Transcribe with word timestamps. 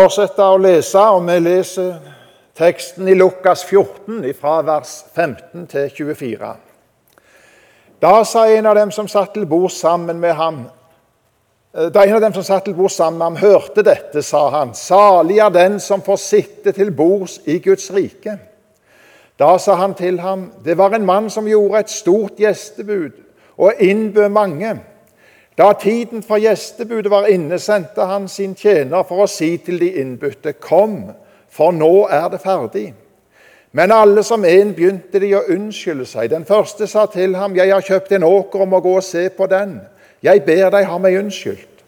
fortsette 0.00 0.44
å 0.48 0.56
lese, 0.60 1.00
og 1.12 1.26
vi 1.28 1.36
leser 1.44 1.96
teksten 2.56 3.08
i 3.10 3.16
Lukas 3.18 3.66
14, 3.66 4.22
fra 4.38 4.60
vers 4.64 4.92
15 5.12 5.66
til 5.68 5.90
24. 5.92 6.52
Da 8.00 8.12
sa 8.24 8.46
en 8.48 8.68
av 8.70 8.78
dem 8.78 8.92
som 8.94 9.08
satt 9.10 9.34
til 9.34 9.44
bord 9.48 9.72
sammen 9.74 10.20
med 10.22 10.32
ham 10.38 10.62
Da 11.70 12.02
en 12.02 12.16
av 12.16 12.22
dem 12.24 12.32
som 12.34 12.42
satt 12.42 12.64
til 12.66 12.74
bord 12.74 12.90
sammen 12.90 13.18
med 13.20 13.26
ham, 13.28 13.36
hørte 13.38 13.84
dette, 13.86 14.24
sa 14.26 14.48
han, 14.50 14.72
salig 14.74 15.36
er 15.38 15.52
den 15.54 15.76
som 15.78 16.00
får 16.02 16.16
sitte 16.18 16.72
til 16.74 16.90
bords 16.90 17.36
i 17.46 17.60
Guds 17.62 17.92
rike. 17.94 18.34
Da 19.38 19.52
sa 19.62 19.76
han 19.78 19.94
til 19.94 20.18
ham, 20.18 20.48
det 20.64 20.74
var 20.80 20.96
en 20.96 21.06
mann 21.06 21.28
som 21.30 21.46
gjorde 21.46 21.84
et 21.84 21.92
stort 21.94 22.42
gjestebud 22.42 23.20
og 23.54 23.78
innbød 23.78 24.34
mange. 24.34 24.72
Da 25.60 25.72
tiden 25.72 26.22
for 26.22 26.40
gjestebudet 26.40 27.10
var 27.10 27.26
inne, 27.26 27.58
sendte 27.58 28.06
han 28.08 28.28
sin 28.28 28.54
tjener 28.56 29.02
for 29.04 29.26
å 29.26 29.28
si 29.28 29.58
til 29.60 29.76
de 29.82 29.90
innbudte, 30.00 30.54
Kom, 30.56 31.10
for 31.52 31.74
nå 31.76 32.06
er 32.08 32.30
det 32.32 32.40
ferdig. 32.40 32.86
Men 33.76 33.92
alle 33.92 34.24
som 34.24 34.44
en 34.48 34.72
begynte 34.72 35.20
de 35.20 35.34
å 35.36 35.42
unnskylde 35.52 36.06
seg. 36.08 36.30
Den 36.32 36.48
første 36.48 36.88
sa 36.88 37.04
til 37.12 37.36
ham, 37.36 37.56
Jeg 37.56 37.74
har 37.74 37.84
kjøpt 37.84 38.12
en 38.12 38.24
åker 38.24 38.64
og 38.64 38.68
må 38.68 38.80
gå 38.80 38.96
og 38.96 39.04
se 39.04 39.28
på 39.28 39.46
den. 39.46 39.80
Jeg 40.22 40.44
ber 40.44 40.70
deg 40.70 40.86
ha 40.86 40.98
meg 40.98 41.18
unnskyldt. 41.18 41.84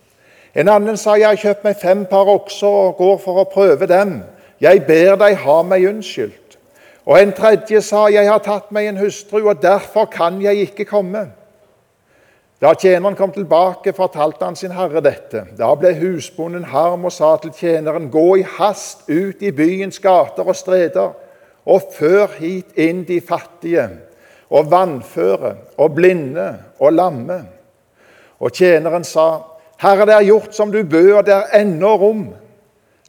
En 0.55 0.69
annen 0.69 0.97
sa, 0.97 1.16
Jeg 1.16 1.27
har 1.27 1.37
kjøpt 1.37 1.65
meg 1.65 1.77
fem 1.80 2.05
par 2.05 2.29
okser 2.29 2.69
og 2.69 2.97
går 2.97 3.19
for 3.19 3.41
å 3.41 3.51
prøve 3.51 3.87
dem. 3.87 4.23
Jeg 4.61 4.87
ber 4.87 5.16
deg 5.16 5.37
ha 5.47 5.63
meg 5.63 5.89
unnskyldt. 5.89 6.59
Og 7.07 7.19
en 7.19 7.33
tredje 7.33 7.80
sa, 7.80 8.09
Jeg 8.11 8.29
har 8.29 8.39
tatt 8.39 8.71
meg 8.71 8.87
en 8.87 9.01
hustru, 9.01 9.49
og 9.49 9.63
derfor 9.63 10.05
kan 10.05 10.43
jeg 10.43 10.61
ikke 10.69 10.85
komme. 10.85 11.30
Da 12.62 12.77
tjeneren 12.79 13.16
kom 13.19 13.33
tilbake, 13.34 13.91
fortalte 13.93 14.45
han 14.45 14.57
sin 14.57 14.71
herre 14.71 15.01
dette. 15.02 15.48
Da 15.59 15.73
ble 15.75 15.97
husbonden 15.98 16.69
harm 16.71 17.09
og 17.09 17.12
sa 17.12 17.35
til 17.43 17.51
tjeneren.: 17.59 18.07
Gå 18.11 18.37
i 18.38 18.45
hast 18.47 19.09
ut 19.11 19.43
i 19.43 19.51
byens 19.51 19.98
gater 19.98 20.47
og 20.47 20.57
streder, 20.57 21.11
og 21.66 21.83
før 21.97 22.30
hit 22.38 22.79
inn 22.79 23.02
de 23.09 23.21
fattige, 23.21 23.88
og 24.51 24.71
vannføre, 24.71 25.57
og 25.77 25.95
blinde 25.95 26.46
og 26.79 26.93
lamme. 26.93 27.40
Og 28.38 28.52
tjeneren 28.52 29.05
sa, 29.05 29.43
Herre, 29.83 30.07
det 30.07 30.15
er 30.15 30.30
gjort 30.30 30.55
som 30.55 30.71
du 30.71 30.85
bød, 30.85 31.13
og 31.13 31.27
det 31.27 31.35
er 31.35 31.60
ennå 31.65 31.96
rom. 31.99 32.27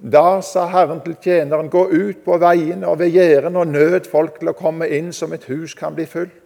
Da 0.02 0.42
sa 0.42 0.66
Herren 0.66 1.02
til 1.06 1.16
tjeneren, 1.22 1.70
gå 1.70 1.86
ut 1.92 2.26
på 2.26 2.38
veiene 2.42 2.88
og 2.88 3.00
ved 3.00 3.14
gjerdene 3.14 3.60
og 3.60 3.68
nød 3.68 4.10
folk 4.10 4.40
til 4.40 4.50
å 4.50 4.58
komme 4.58 4.90
inn, 4.90 5.14
som 5.14 5.34
et 5.34 5.46
hus 5.46 5.78
kan 5.78 5.94
bli 5.94 6.10
fullt. 6.10 6.43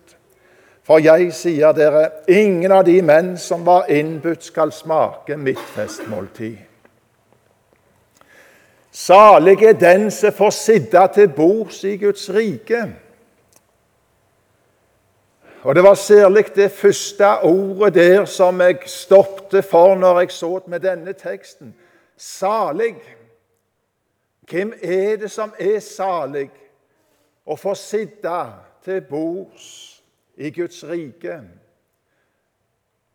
For 0.88 1.04
jeg 1.04 1.34
sier 1.36 1.74
dere, 1.76 2.06
ingen 2.32 2.72
av 2.72 2.86
de 2.88 3.02
menn 3.04 3.34
som 3.38 3.66
var 3.68 3.90
innbudt, 3.92 4.46
skal 4.48 4.72
smake 4.72 5.36
mitt 5.36 5.60
festmåltid. 5.74 6.62
Salig 8.96 9.66
er 9.68 9.76
den 9.76 10.08
som 10.12 10.32
får 10.34 10.54
sitte 10.56 11.02
til 11.14 11.28
bords 11.36 11.82
i 11.84 11.98
Guds 12.00 12.30
rike. 12.32 12.86
Og 15.64 15.76
Det 15.76 15.84
var 15.84 15.96
særlig 15.96 16.46
det 16.56 16.72
første 16.72 17.28
ordet 17.44 17.94
der 17.94 18.26
som 18.26 18.62
jeg 18.62 18.78
stoppet 18.86 19.66
for 19.66 19.96
når 19.96 20.20
jeg 20.20 20.32
så 20.32 20.62
med 20.68 20.80
denne 20.80 21.14
teksten. 21.14 21.76
Salig. 22.18 22.96
Hvem 24.50 24.74
er 24.82 25.16
det 25.16 25.32
som 25.32 25.52
er 25.60 25.80
salig 25.80 26.50
å 27.46 27.56
få 27.60 27.76
sitte 27.76 28.40
til 28.86 29.02
bords 29.02 29.87
i 30.38 30.52
Guds 30.54 30.84
rike. 30.86 31.42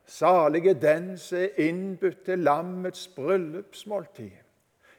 Salig 0.07 0.67
er 0.67 0.81
den 0.81 1.13
som 1.19 1.39
er 1.39 1.61
innbudt 1.63 2.25
til 2.27 2.43
lammets 2.45 3.07
bryllupsmåltid. 3.17 4.33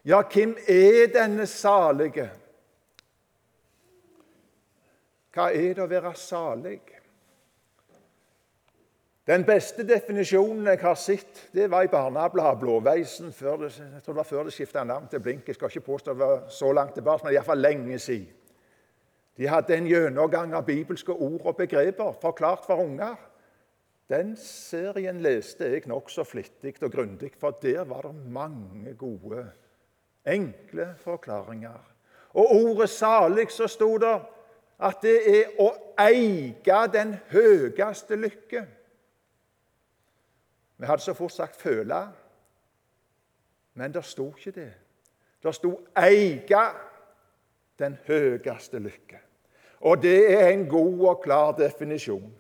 Ja, 0.06 0.22
hvem 0.22 0.56
er 0.68 1.12
denne 1.14 1.46
salige? 1.48 2.30
Hva 5.34 5.50
er 5.52 5.74
det 5.74 5.84
å 5.84 5.90
være 5.90 6.12
salig? 6.20 6.82
Den 9.28 9.46
beste 9.48 9.86
definisjonen 9.88 10.68
jeg 10.68 10.82
har 10.82 10.98
sett, 11.00 11.46
det 11.56 11.70
var 11.72 11.86
i 11.86 11.92
Barnebladet 11.92 12.60
Blåveisen. 12.60 13.32
Før 13.32 13.62
det, 13.62 13.70
jeg 13.80 14.04
tror 14.04 14.14
det 14.14 14.20
var 14.20 14.28
før 14.28 14.50
det 14.50 14.54
skifta 14.54 14.84
navn 14.84 15.08
til 15.08 15.24
Blink. 15.24 15.48
Jeg 15.48 15.56
skal 15.56 15.72
ikke 15.72 15.86
påstå 15.86 16.12
det 16.12 16.20
var 16.20 16.50
så 16.52 16.74
langt 16.76 16.98
tilbake, 17.00 17.24
men 17.24 17.34
iallfall 17.34 17.64
lenge 17.64 18.00
siden. 18.04 18.28
De 19.38 19.48
hadde 19.48 19.78
en 19.78 19.88
gjennomgang 19.88 20.54
av 20.54 20.66
bibelske 20.66 21.12
ord 21.12 21.42
og 21.42 21.58
begreper 21.58 22.14
forklart 22.22 22.66
for 22.66 22.84
unger. 22.84 23.16
Den 24.10 24.36
serien 24.38 25.22
leste 25.24 25.72
jeg 25.72 25.88
nokså 25.90 26.26
flittig 26.28 26.76
og 26.84 26.92
grundig, 26.92 27.32
for 27.40 27.58
der 27.62 27.84
var 27.84 28.02
det 28.02 28.16
mange 28.30 28.94
gode, 28.94 29.48
enkle 30.28 30.94
forklaringer. 31.00 31.80
Og 32.34 32.52
ordet 32.52 32.90
'salig' 32.90 33.50
så 33.50 33.68
sto 33.68 33.98
det 33.98 34.22
at 34.80 35.02
det 35.02 35.40
er 35.40 35.50
å 35.60 35.74
eie 36.00 36.88
den 36.94 37.16
høyeste 37.32 38.16
lykke. 38.16 38.68
Vi 40.78 40.86
hadde 40.86 41.02
så 41.02 41.14
fort 41.14 41.32
sagt 41.32 41.58
'føle', 41.58 42.08
men 43.74 43.94
det 43.94 44.06
sto 44.06 44.34
ikke 44.38 44.52
det. 44.52 44.74
Det 45.44 45.56
sto 45.56 45.80
'eie' 45.98 46.93
den 47.80 47.98
høyeste 48.08 48.80
lykke. 48.80 49.20
Og 49.82 50.02
det 50.02 50.34
er 50.42 50.48
en 50.48 50.68
god 50.70 51.08
og 51.08 51.22
klar 51.24 51.52
definisjon. 51.52 52.34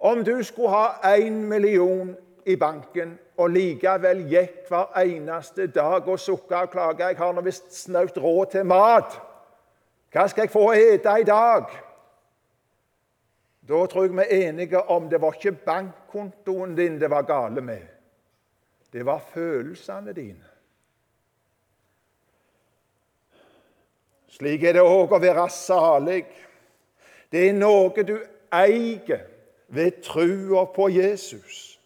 Om 0.00 0.24
du 0.24 0.42
skulle 0.42 0.68
ha 0.68 1.16
én 1.16 1.32
million 1.48 2.16
i 2.46 2.56
banken 2.56 3.18
og 3.36 3.50
likevel 3.50 4.24
gikk 4.28 4.68
hver 4.68 4.96
eneste 5.00 5.66
dag 5.66 6.08
og 6.08 6.20
sukka 6.20 6.62
og 6.64 6.70
klaga 6.70 7.08
'Jeg 7.08 7.16
har 7.16 7.32
nå 7.32 7.40
visst 7.40 7.72
snaut 7.72 8.16
råd 8.16 8.50
til 8.50 8.64
mat. 8.64 9.20
Hva 10.12 10.26
skal 10.28 10.42
jeg 10.42 10.50
få 10.50 10.66
å 10.68 10.72
ete 10.72 11.20
i 11.20 11.24
dag?' 11.24 11.70
Da 13.68 13.86
tror 13.86 14.02
jeg 14.02 14.12
vi 14.12 14.18
er 14.18 14.48
enige 14.48 14.82
om 14.90 15.08
det 15.08 15.20
var 15.20 15.32
ikke 15.32 15.52
bankkontoen 15.52 16.76
din 16.76 17.00
det 17.00 17.10
var 17.10 17.22
gale 17.22 17.60
med. 17.60 17.82
Det 18.92 19.06
var 19.06 19.18
følelsene 19.18 20.12
dine. 20.12 20.49
Slik 24.30 24.62
er 24.64 24.78
det 24.78 24.84
òg 24.86 25.12
å 25.12 25.20
være 25.22 25.48
salig. 25.50 26.22
Det 27.30 27.48
er 27.48 27.56
noe 27.58 28.04
du 28.06 28.16
eier 28.54 29.26
ved 29.70 30.02
trua 30.06 30.64
på 30.74 30.88
Jesus. 30.94 31.78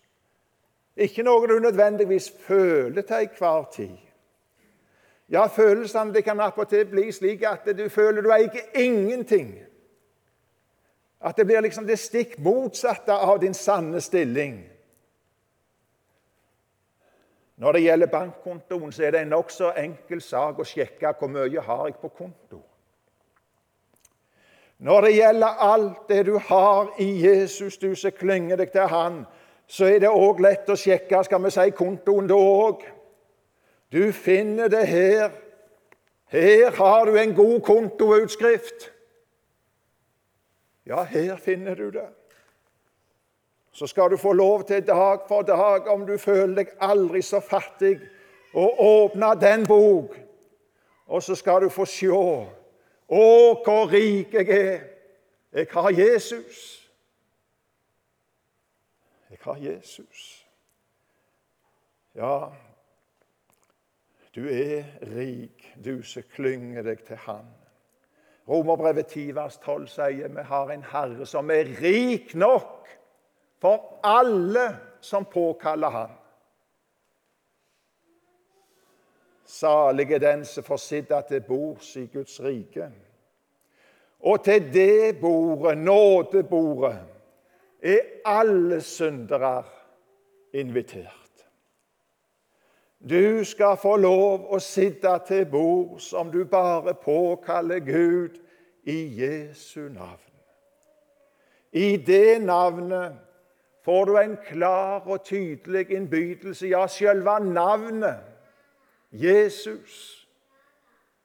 Ikke 0.96 1.24
noe 1.26 1.48
du 1.48 1.58
nødvendigvis 1.58 2.30
føler 2.46 3.02
til 3.02 3.28
hver 3.38 3.64
tid. 3.72 3.96
Ja, 5.28 5.46
følelsene 5.46 6.12
det 6.14 6.24
kan 6.24 6.40
attpåtil 6.40 6.84
bli 6.90 7.08
slik 7.12 7.42
at 7.48 7.66
du 7.76 7.88
føler 7.88 8.22
du 8.22 8.30
eier 8.32 8.76
ingenting. 8.76 9.56
At 11.24 11.36
det 11.36 11.46
blir 11.48 11.64
liksom 11.64 11.86
det 11.88 11.98
stikk 11.98 12.36
motsatte 12.44 13.12
av 13.12 13.40
din 13.40 13.56
sanne 13.56 14.00
stilling. 14.04 14.60
Når 17.56 17.72
det 17.72 17.82
gjelder 17.82 18.06
bankkontoen, 18.06 18.92
så 18.92 19.04
er 19.04 19.10
det 19.10 19.20
en 19.20 19.34
nokså 19.36 19.70
enkel 19.78 20.22
sak 20.22 20.58
å 20.58 20.66
sjekke 20.66 21.12
hvor 21.18 21.30
mye 21.30 21.60
har 21.62 21.84
jeg 21.86 22.00
på 22.00 22.10
konto. 22.10 22.60
Når 24.78 25.06
det 25.06 25.12
gjelder 25.14 25.60
alt 25.62 26.08
det 26.08 26.24
du 26.26 26.34
har 26.38 26.90
i 26.98 27.06
Jesus, 27.22 27.78
du 27.78 27.94
som 27.94 28.12
klynger 28.12 28.58
deg 28.58 28.72
til 28.74 28.90
Han, 28.90 29.22
så 29.66 29.86
er 29.86 30.02
det 30.02 30.10
òg 30.10 30.42
lett 30.44 30.68
å 30.68 30.76
sjekke 30.76 31.22
skal 31.24 31.42
vi 31.44 31.52
si, 31.54 31.70
kontoen 31.78 32.26
da 32.28 32.36
òg. 32.36 32.82
Du 33.94 34.12
finner 34.12 34.68
det 34.68 34.82
her. 34.90 35.30
Her 36.34 36.74
har 36.74 37.06
du 37.06 37.16
en 37.16 37.34
god 37.34 37.60
kontoutskrift. 37.64 38.90
Ja, 40.86 41.04
her 41.04 41.36
finner 41.36 41.78
du 41.78 41.90
det 41.94 42.08
så 43.74 43.86
skal 43.86 44.10
du 44.10 44.16
få 44.16 44.32
lov 44.32 44.64
til 44.64 44.86
dag 44.86 45.24
for 45.28 45.42
dag, 45.42 45.88
om 45.90 46.06
du 46.06 46.18
føler 46.18 46.54
deg 46.54 46.74
aldri 46.80 47.22
så 47.22 47.40
fattig, 47.42 47.98
å 48.54 48.68
åpne 48.78 49.32
den 49.40 49.64
bok, 49.66 50.14
og 51.10 51.22
så 51.22 51.34
skal 51.34 51.66
du 51.66 51.72
få 51.74 51.86
se 51.90 52.06
Å, 52.08 53.24
hvor 53.64 53.90
rik 53.90 54.32
jeg 54.32 54.48
er! 54.48 54.78
Jeg 55.52 55.66
har 55.70 55.90
Jesus. 55.90 56.60
Jeg 59.30 59.38
har 59.42 59.56
Jesus. 59.56 60.46
Ja, 62.14 62.50
du 64.34 64.48
er 64.50 64.84
rik, 65.14 65.74
du 65.84 66.02
som 66.02 66.22
klynger 66.34 66.82
deg 66.82 67.04
til 67.06 67.18
Han. 67.26 67.46
Romerbrevet 68.48 69.06
10, 69.06 69.34
vers 69.34 69.58
12 69.62 69.86
sier 69.88 70.30
vi 70.30 70.46
har 70.48 70.70
en 70.70 70.86
Herre 70.90 71.26
som 71.26 71.50
er 71.50 71.70
rik 71.82 72.34
nok 72.34 72.88
for 73.64 73.98
alle 74.02 74.76
som 75.00 75.24
påkaller 75.24 75.88
ham. 75.88 76.10
Salig 79.44 80.12
er 80.12 80.18
den 80.18 80.44
som 80.44 80.64
får 80.64 80.76
sitte 80.76 81.22
til 81.28 81.40
bords 81.48 81.94
i 81.96 82.04
Guds 82.12 82.36
rike. 82.44 82.90
Og 84.20 84.44
til 84.44 84.68
det 84.72 85.16
bordet, 85.20 85.78
nådebordet, 85.78 86.98
er 87.82 88.00
alle 88.24 88.80
syndere 88.80 89.64
invitert. 90.52 91.48
Du 93.00 93.44
skal 93.44 93.80
få 93.80 93.96
lov 93.96 94.48
å 94.52 94.60
sitte 94.60 95.18
til 95.26 95.46
bords 95.48 96.12
om 96.12 96.32
du 96.32 96.42
bare 96.44 96.94
påkaller 96.94 97.80
Gud 97.80 98.40
i 98.84 99.22
Jesu 99.24 99.88
navn. 99.88 100.32
I 101.72 101.96
det 101.96 102.42
navnet 102.44 103.24
får 103.84 104.04
du 104.04 104.16
en 104.16 104.36
klar 104.46 105.06
og 105.06 105.24
tydelig 105.24 105.90
innbydelse. 105.90 106.68
Ja, 106.68 106.86
selve 106.86 107.40
navnet 107.40 108.20
Jesus 109.12 110.28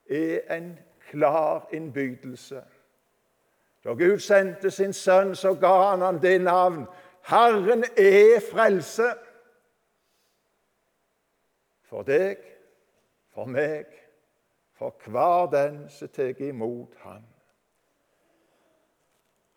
er 0.10 0.56
en 0.58 0.80
klar 1.10 1.68
innbydelse. 1.72 2.64
Da 3.84 3.94
Gud 3.94 4.20
sendte 4.20 4.72
sin 4.72 4.94
sønn, 4.94 5.36
så 5.36 5.54
ga 5.56 5.74
han 5.92 6.02
ham 6.02 6.20
det 6.20 6.42
navn. 6.42 6.86
Herren 7.30 7.84
er 7.98 8.42
frelse. 8.52 9.14
For 11.90 12.04
deg, 12.04 12.38
for 13.34 13.50
meg, 13.50 13.88
for 14.78 14.94
hver 15.08 15.50
den 15.52 15.82
som 15.90 16.12
tar 16.14 16.38
imot 16.44 16.94
Han. 17.02 17.24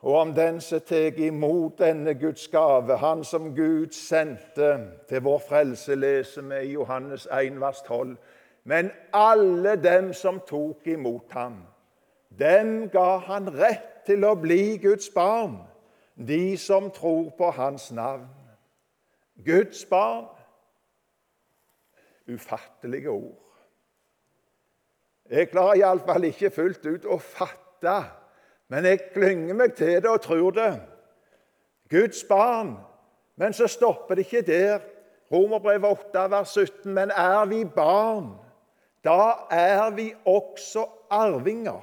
Og 0.02 0.14
om 0.18 0.34
den 0.34 0.60
som 0.60 0.80
tar 0.80 1.18
imot 1.18 1.78
denne 1.78 2.14
Guds 2.14 2.48
gave, 2.48 2.96
Han 2.96 3.24
som 3.24 3.54
Gud 3.54 3.92
sendte 3.92 4.90
til 5.08 5.22
vår 5.22 5.38
frelse, 5.38 5.94
leser 5.94 6.42
vi 6.42 6.54
i 6.54 6.72
Johannes 6.72 7.26
1, 7.26 7.60
vers 7.60 7.82
12. 7.86 8.16
Men 8.64 8.90
alle 9.12 9.76
dem 9.76 10.12
som 10.12 10.40
tok 10.40 10.86
imot 10.86 11.32
ham, 11.32 11.62
dem 12.38 12.88
ga 12.90 13.16
han 13.16 13.48
rett 13.58 14.04
til 14.06 14.24
å 14.24 14.34
bli 14.34 14.78
Guds 14.82 15.10
barn, 15.14 15.58
de 16.16 16.56
som 16.58 16.90
tror 16.90 17.30
på 17.38 17.50
Hans 17.50 17.92
navn. 17.92 18.28
Guds 19.44 19.84
barn 19.84 20.26
ufattelige 22.28 23.10
ord. 23.10 23.38
Jeg 25.30 25.48
klarer 25.48 25.80
iallfall 25.80 26.26
ikke 26.28 26.50
fullt 26.50 26.86
ut 26.86 27.06
å 27.08 27.18
fatte, 27.18 27.94
men 28.72 28.86
jeg 28.88 29.02
klynger 29.12 29.56
meg 29.58 29.74
til 29.76 29.98
det 30.00 30.08
og 30.08 30.22
tror 30.24 30.54
det. 30.56 30.70
Guds 31.92 32.22
barn. 32.24 32.78
Men 33.36 33.52
så 33.52 33.66
stopper 33.68 34.16
det 34.16 34.24
ikke 34.24 34.46
der. 34.46 34.78
Romerbrevet 35.32 35.84
8, 36.14 36.24
vers 36.32 36.54
17. 36.56 36.94
Men 36.94 37.10
er 37.10 37.44
vi 37.50 37.64
barn, 37.64 38.30
da 39.04 39.32
er 39.50 39.90
vi 39.92 40.08
også 40.24 40.86
arvinger. 41.10 41.82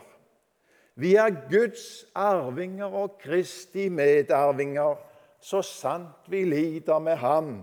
Vi 0.96 1.14
er 1.16 1.30
Guds 1.52 2.06
arvinger 2.16 2.86
og 2.86 3.20
Kristi 3.22 3.90
medarvinger, 3.90 4.98
så 5.40 5.62
sant 5.62 6.28
vi 6.28 6.44
lider 6.44 7.00
med 7.00 7.16
Ham 7.16 7.54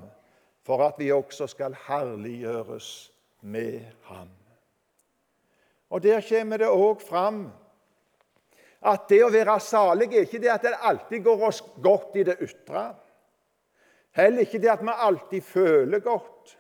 for 0.67 0.87
at 0.87 0.95
vi 0.99 1.13
også 1.13 1.47
skal 1.47 1.77
herliggjøres 1.89 3.13
med 3.41 3.81
ham. 4.03 4.29
Og 5.91 6.03
Der 6.03 6.21
kommer 6.29 6.57
det 6.57 6.67
òg 6.67 7.09
fram 7.09 7.53
at 8.87 9.09
det 9.11 9.23
å 9.25 9.33
være 9.33 9.59
salig 9.63 10.13
er 10.13 10.27
ikke 10.27 10.41
det 10.43 10.53
at 10.53 10.63
det 10.67 10.77
alltid 10.89 11.25
går 11.25 11.43
oss 11.49 11.63
godt 11.83 12.17
i 12.21 12.25
det 12.27 12.37
ytre. 12.45 12.85
Heller 14.17 14.47
ikke 14.47 14.61
det 14.63 14.71
at 14.73 14.85
vi 14.85 14.95
alltid 15.09 15.45
føler 15.45 16.01
godt. 16.05 16.57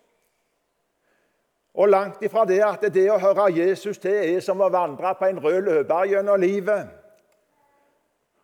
Og 1.77 1.89
langt 1.89 2.23
ifra 2.25 2.45
det 2.49 2.63
at 2.65 2.85
det 2.93 3.07
å 3.13 3.21
høre 3.21 3.51
Jesus 3.53 3.99
til 4.01 4.17
er 4.17 4.41
som 4.45 4.61
å 4.65 4.73
vandre 4.73 5.13
på 5.19 5.29
en 5.29 5.41
rød 5.45 5.61
løper 5.69 6.11
gjennom 6.13 6.41
livet. 6.41 6.89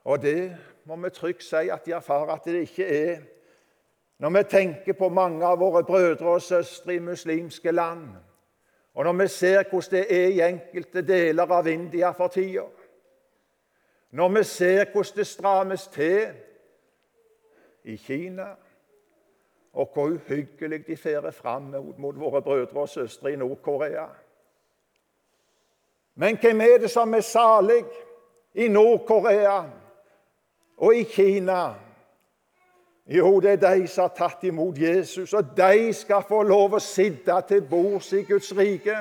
Og 0.05 0.21
det 0.23 0.53
må 0.85 0.99
vi 1.01 1.13
trygt 1.15 1.45
si 1.47 1.69
at 1.73 1.85
de 1.87 1.95
erfarer 1.97 2.35
at 2.35 2.45
det 2.49 2.67
ikke 2.67 2.89
er 2.89 3.23
når 4.23 4.31
vi 4.37 4.43
tenker 4.47 4.95
på 4.95 5.09
mange 5.11 5.43
av 5.43 5.59
våre 5.59 5.81
brødre 5.83 6.37
og 6.37 6.43
søstre 6.43 6.95
i 6.95 7.03
muslimske 7.03 7.73
land, 7.75 8.05
og 8.95 9.05
når 9.05 9.17
vi 9.19 9.27
ser 9.35 9.65
hvordan 9.71 9.97
det 9.97 10.03
er 10.15 10.29
i 10.29 10.45
enkelte 10.47 11.03
deler 11.03 11.55
av 11.57 11.67
India 11.67 12.13
for 12.15 12.31
tida, 12.31 12.69
når 14.13 14.29
vi 14.29 14.45
ser 14.45 14.85
hvordan 14.93 15.17
det 15.17 15.27
strammes 15.27 15.87
til 15.87 16.29
i 17.85 17.97
Kina, 17.97 18.47
og 19.73 19.91
hvor 19.95 20.05
uhyggelig 20.05 20.87
de 20.87 20.97
fører 20.97 21.31
fram 21.31 21.63
mot, 21.63 21.99
mot 21.99 22.21
våre 22.21 22.43
brødre 22.43 22.81
og 22.81 22.89
søstre 22.89 23.33
i 23.33 23.37
Nord-Korea 23.37 24.07
Men 26.15 26.37
hvem 26.37 26.61
er 26.61 26.79
det 26.79 26.91
som 26.91 27.15
er 27.15 27.21
salig 27.21 27.85
i 28.55 28.69
Nord-Korea 28.69 29.63
og 30.77 30.95
i 30.97 31.03
Kina? 31.03 31.75
Jo, 33.07 33.41
det 33.41 33.51
er 33.51 33.75
de 33.75 33.87
som 33.89 34.03
har 34.03 34.15
tatt 34.17 34.45
imot 34.45 34.79
Jesus, 34.79 35.33
og 35.33 35.57
de 35.57 35.93
skal 35.93 36.23
få 36.29 36.43
lov 36.43 36.77
å 36.77 36.79
sitte 36.79 37.35
til 37.49 37.65
bords 37.67 38.13
i 38.13 38.23
Guds 38.23 38.53
rike. 38.57 38.99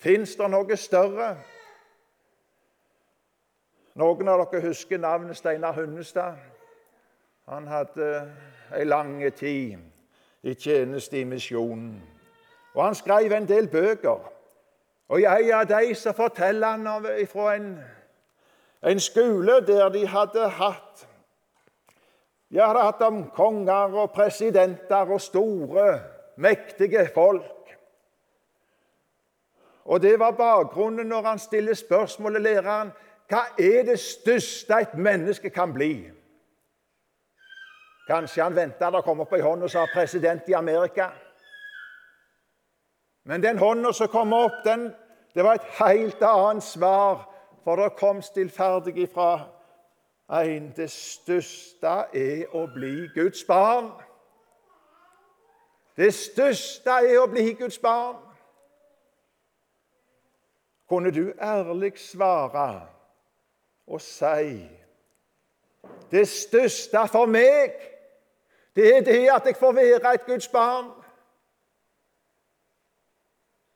Fins 0.00 0.34
det 0.36 0.48
noe 0.50 0.76
større? 0.76 1.36
Noen 4.00 4.28
av 4.32 4.46
dere 4.48 4.62
husker 4.64 4.96
navnet 4.98 5.36
Steinar 5.36 5.74
Hunnestad. 5.76 6.38
Han 7.50 7.66
hadde 7.68 8.06
ei 8.72 8.84
lang 8.86 9.18
tid 9.36 9.76
i 10.42 10.54
tjeneste 10.54 11.18
i 11.20 11.24
misjonen. 11.28 11.98
Og 12.74 12.84
han 12.84 12.94
skrev 12.94 13.32
en 13.36 13.48
del 13.48 13.68
bøker. 13.68 14.22
Og 15.08 15.20
i 15.20 15.26
en 15.28 15.50
av 15.58 15.66
dem 15.68 15.92
så 15.98 16.14
forteller 16.16 16.78
han 16.78 17.08
fra 17.28 17.56
en, 17.58 17.74
en 18.88 19.00
skole 19.00 19.58
der 19.66 19.92
de 19.92 20.06
hadde 20.06 20.48
hatt 20.48 21.06
De 22.50 22.58
hadde 22.58 22.82
hatt 22.82 23.02
om 23.06 23.20
konger 23.30 23.92
og 23.94 24.10
presidenter 24.10 25.12
og 25.12 25.20
store, 25.20 26.00
mektige 26.36 27.04
folk. 27.14 27.76
Og 29.84 30.02
Det 30.02 30.18
var 30.18 30.30
bakgrunnen 30.30 31.06
når 31.06 31.22
han 31.22 31.38
stiller 31.38 31.74
spørsmålet 31.74 32.42
læreren 32.42 32.90
hva 33.30 33.44
er 33.58 33.84
det 33.86 34.00
største 34.02 34.74
et 34.82 34.94
menneske 34.98 35.50
kan 35.54 35.72
bli. 35.72 36.10
Kanskje 38.10 38.42
han 38.42 38.56
venta 38.56 38.90
det 38.90 39.04
kom 39.06 39.22
opp 39.22 39.32
ei 39.36 39.44
hånd 39.44 39.62
og 39.62 39.70
sa 39.70 39.86
'president 39.86 40.48
i 40.48 40.54
Amerika'. 40.58 41.12
Men 43.24 43.42
den 43.42 43.58
hånda 43.58 43.92
som 43.92 44.08
kom 44.08 44.32
opp, 44.32 44.64
den, 44.64 44.94
det 45.34 45.44
var 45.44 45.54
et 45.54 45.70
helt 45.78 46.22
annet 46.22 46.62
svar, 46.62 47.30
for 47.64 47.76
det 47.76 47.96
kom 47.96 48.22
stillferdig 48.22 48.96
ifra 48.98 49.46
en, 50.30 50.72
det 50.76 50.90
største 50.90 51.86
er 52.14 52.46
å 52.54 52.66
bli 52.66 53.08
Guds 53.14 53.44
barn. 53.44 53.92
Det 55.96 56.14
største 56.14 56.90
er 56.90 57.18
å 57.20 57.26
bli 57.26 57.52
Guds 57.52 57.78
barn. 57.78 58.16
Kunne 60.88 61.10
du 61.10 61.32
ærlig 61.42 61.98
svare 61.98 62.99
og 63.90 64.00
si 64.00 64.68
det 66.10 66.28
største 66.28 67.02
for 67.10 67.26
meg, 67.30 67.74
det 68.76 68.96
er 68.96 69.00
det 69.06 69.22
at 69.30 69.46
jeg 69.46 69.56
får 69.58 69.72
være 69.72 70.14
et 70.14 70.26
Guds 70.26 70.48
barn? 70.48 70.90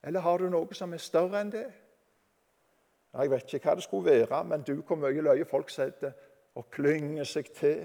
Eller 0.04 0.20
har 0.20 0.38
du 0.38 0.48
noe 0.50 0.74
som 0.74 0.92
er 0.92 1.02
større 1.02 1.40
enn 1.40 1.52
det? 1.52 1.66
Jeg 3.14 3.30
vet 3.30 3.54
ikke 3.54 3.68
hva 3.68 3.74
det 3.78 3.86
skulle 3.86 4.10
være, 4.10 4.44
men 4.44 4.62
du, 4.66 4.74
hvor 4.82 4.98
mye 4.98 5.22
løye 5.22 5.46
folk 5.46 5.70
setter 5.70 6.12
og 6.54 6.66
klynger 6.70 7.24
seg 7.24 7.50
til. 7.54 7.84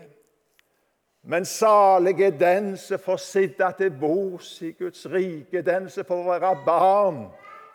Men 1.30 1.46
salig 1.46 2.22
er 2.22 2.38
den 2.38 2.78
som 2.78 3.00
får 3.00 3.18
sitte 3.22 3.70
til 3.78 3.92
bords 4.00 4.62
i 4.62 4.72
Guds 4.72 5.06
rike, 5.12 5.62
den 5.62 5.90
som 5.90 6.06
får 6.06 6.24
være 6.32 6.56
barn 6.66 7.24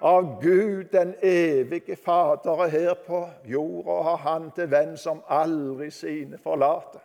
av 0.05 0.43
Gud, 0.43 0.85
den 0.93 1.15
evige 1.23 1.97
Fader, 1.97 2.67
her 2.67 2.95
på 2.95 3.29
jorda, 3.45 3.91
og 3.91 4.05
har 4.05 4.17
Han 4.17 4.51
til 4.51 4.69
venn 4.71 4.99
som 5.01 5.23
aldri 5.29 5.89
sine 5.91 6.37
forlater. 6.39 7.01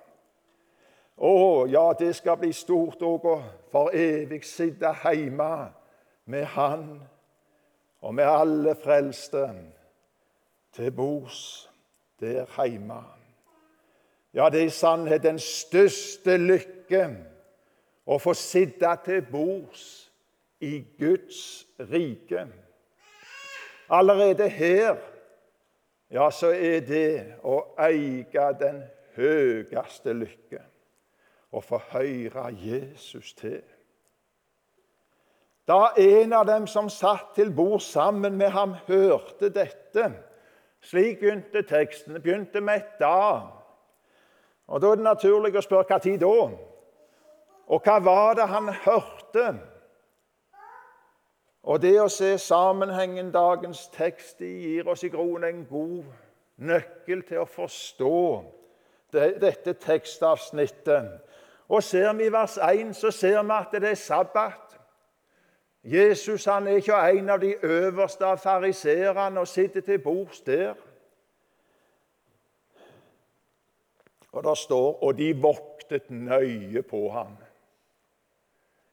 Å, 1.16 1.66
ja, 1.72 1.94
det 2.00 2.12
skal 2.16 2.38
bli 2.40 2.52
stort 2.56 3.00
òg 3.04 3.28
å 3.28 3.38
for 3.72 3.96
evig 3.96 4.44
sitte 4.48 4.92
hjemme 5.04 5.50
med 6.28 6.46
Han 6.58 6.86
og 8.02 8.16
med 8.16 8.28
alle 8.28 8.76
frelste 8.76 9.48
til 10.76 10.92
bords 10.92 11.70
der 12.20 12.48
hjemme. 12.58 13.02
Ja, 14.34 14.50
det 14.50 14.62
er 14.62 14.68
i 14.68 14.76
sannhet 14.76 15.24
den 15.24 15.40
største 15.40 16.36
lykke 16.38 17.06
å 18.06 18.20
få 18.20 18.36
sitte 18.36 18.92
til 19.06 19.24
bords 19.32 20.10
i 20.60 20.82
Guds 21.00 21.68
rike. 21.80 22.50
Allerede 23.90 24.50
her 24.50 24.96
ja, 26.12 26.30
så 26.32 26.48
er 26.48 26.80
det 26.86 27.36
å 27.46 27.60
eie 27.78 28.48
den 28.60 28.82
høyeste 29.18 30.14
lykke 30.14 30.62
å 31.54 31.62
få 31.62 31.80
høre 31.92 32.48
Jesus 32.54 33.34
til. 33.38 33.62
Da 35.70 35.92
en 36.02 36.34
av 36.34 36.48
dem 36.50 36.66
som 36.68 36.90
satt 36.90 37.36
til 37.36 37.52
bord 37.54 37.82
sammen 37.86 38.38
med 38.38 38.50
ham, 38.50 38.74
hørte 38.88 39.52
dette 39.54 40.10
Slik 40.82 41.20
begynte 41.20 41.62
teksten. 41.68 42.14
Det 42.14 42.24
begynte 42.24 42.62
med 42.62 42.76
et 42.76 43.00
da. 43.00 43.42
Og 44.68 44.82
Da 44.82 44.92
er 44.92 44.96
det 44.96 45.04
naturlig 45.04 45.58
å 45.58 45.62
spørre 45.66 46.00
tid 46.00 46.22
da? 46.22 46.52
Og 47.68 47.84
hva 47.84 47.98
var 48.00 48.38
det 48.40 48.48
han 48.48 48.70
hørte? 48.86 49.60
Og 51.64 51.82
det 51.82 51.96
å 52.02 52.08
se 52.12 52.38
sammenhengen 52.40 53.34
dagens 53.36 53.88
tekst 53.94 54.40
gir 54.40 54.88
oss 54.88 55.04
i 55.04 55.12
grunnen 55.12 55.50
en 55.50 55.66
god 55.68 56.08
nøkkel 56.60 57.24
til 57.28 57.44
å 57.44 57.50
forstå 57.50 58.22
det, 59.14 59.28
dette 59.42 59.74
tekstavsnittet. 59.74 61.20
Og 61.70 61.84
ser 61.84 62.14
vi 62.18 62.26
i 62.30 62.34
vers 62.34 62.58
1, 62.58 62.96
så 62.98 63.12
ser 63.12 63.42
vi 63.44 63.56
at 63.56 63.76
det 63.76 63.92
er 63.92 64.00
sabbat. 64.00 64.78
Jesus 65.84 66.46
han 66.46 66.68
er 66.68 66.80
ikke 66.80 66.98
en 67.12 67.30
av 67.30 67.42
de 67.42 67.54
øverste 67.64 68.26
av 68.26 68.40
fariseerne 68.44 69.40
og 69.40 69.48
sitter 69.48 69.82
til 69.82 70.00
bords 70.04 70.42
der. 70.42 70.74
Og 74.32 74.44
det 74.44 74.58
står 74.58 75.04
og 75.04 75.18
de 75.18 75.30
voktet 75.42 76.10
nøye 76.10 76.82
på 76.82 77.10
ham. 77.12 77.38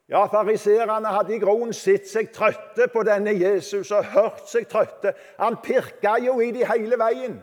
Ja, 0.09 0.27
fariserene 0.31 1.11
hadde 1.11 1.35
i 1.35 1.41
grunnen 1.43 1.75
sett 1.75 2.07
seg 2.07 2.31
trøtte 2.35 2.87
på 2.93 3.03
denne 3.07 3.33
Jesus 3.35 3.91
og 3.91 4.07
hørt 4.15 4.45
seg 4.47 4.69
trøtte. 4.71 5.17
Han 5.41 5.59
pirka 5.63 6.15
jo 6.23 6.39
i 6.41 6.53
de 6.55 6.63
hele 6.69 6.99
veien. 7.01 7.41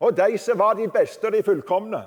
Og 0.00 0.14
de 0.16 0.38
som 0.38 0.58
var 0.58 0.78
de 0.78 0.86
beste 0.88 1.26
og 1.26 1.34
de 1.34 1.42
fullkomne. 1.42 2.04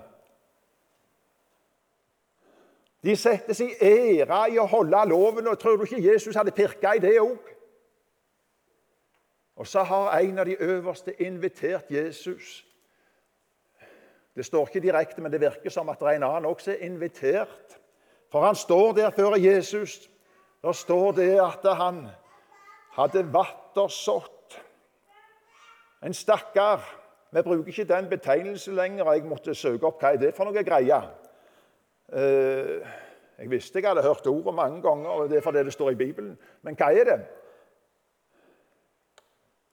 De 3.03 3.15
settes 3.19 3.59
i 3.59 3.73
ære 3.83 4.39
i 4.53 4.59
å 4.63 4.69
holde 4.71 5.03
loven, 5.11 5.47
og 5.51 5.59
tror 5.59 5.75
du 5.75 5.83
ikke 5.83 5.99
Jesus 6.05 6.37
hadde 6.39 6.55
pirka 6.55 6.95
i 6.95 7.03
det 7.03 7.17
òg? 7.19 7.51
Og 9.59 9.67
så 9.67 9.83
har 9.83 10.15
en 10.17 10.39
av 10.39 10.47
de 10.47 10.55
øverste 10.55 11.13
invitert 11.21 11.91
Jesus. 11.91 12.63
Det 14.33 14.45
står 14.45 14.71
ikke 14.71 14.87
direkte, 14.87 15.21
men 15.21 15.31
det 15.31 15.43
virker 15.43 15.69
som 15.69 15.91
at 15.91 15.99
det 15.99 16.13
er 16.13 16.21
en 16.21 16.29
annen 16.31 16.49
også 16.49 16.71
er 16.71 16.85
invitert. 16.87 17.82
For 18.33 18.41
han 18.41 18.55
står 18.55 18.95
der 18.97 19.11
før 19.13 19.35
Jesus. 19.37 20.09
Der 20.61 20.71
står 20.71 21.11
det 21.11 21.33
at 21.37 21.75
han 21.77 22.07
hadde 22.95 23.21
vattersått. 23.33 24.55
En 26.03 26.13
stakkar. 26.13 26.81
Vi 27.31 27.41
bruker 27.41 27.67
ikke 27.67 27.85
den 27.85 28.09
betegnelsen 28.09 28.75
lenger. 28.75 29.11
Jeg 29.13 29.25
måtte 29.29 29.53
søke 29.55 29.85
opp 29.85 30.01
hva 30.01 30.15
er 30.15 30.21
det 30.21 30.31
for 30.33 30.49
noe 30.49 30.63
greier. 30.65 31.11
Eh, 32.09 32.81
jeg 33.37 33.51
visste 33.51 33.79
jeg 33.79 33.91
hadde 33.91 34.05
hørt 34.05 34.25
ordet 34.27 34.53
mange 34.53 34.81
ganger, 34.81 35.09
og 35.09 35.29
det 35.29 35.37
er 35.37 35.45
fordi 35.45 35.63
det 35.67 35.73
står 35.73 35.93
i 35.93 36.01
Bibelen. 36.01 36.33
Men 36.65 36.77
hva 36.79 36.89
er 36.89 37.09
det? 37.11 37.19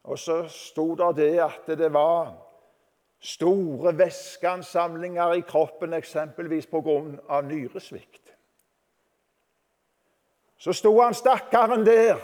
Og 0.04 0.18
så 0.18 0.42
sto 0.52 0.90
det 1.00 1.14
det 1.16 1.32
at 1.44 1.72
det 1.80 1.92
var 1.92 2.34
store 3.20 3.96
væskeansamlinger 3.98 5.32
i 5.32 5.46
kroppen, 5.48 5.96
eksempelvis 5.96 6.66
pga. 6.66 7.40
nyresvikt. 7.40 8.29
Så 10.60 10.72
sto 10.76 10.92
han 11.00 11.14
stakkaren 11.14 11.86
der. 11.86 12.18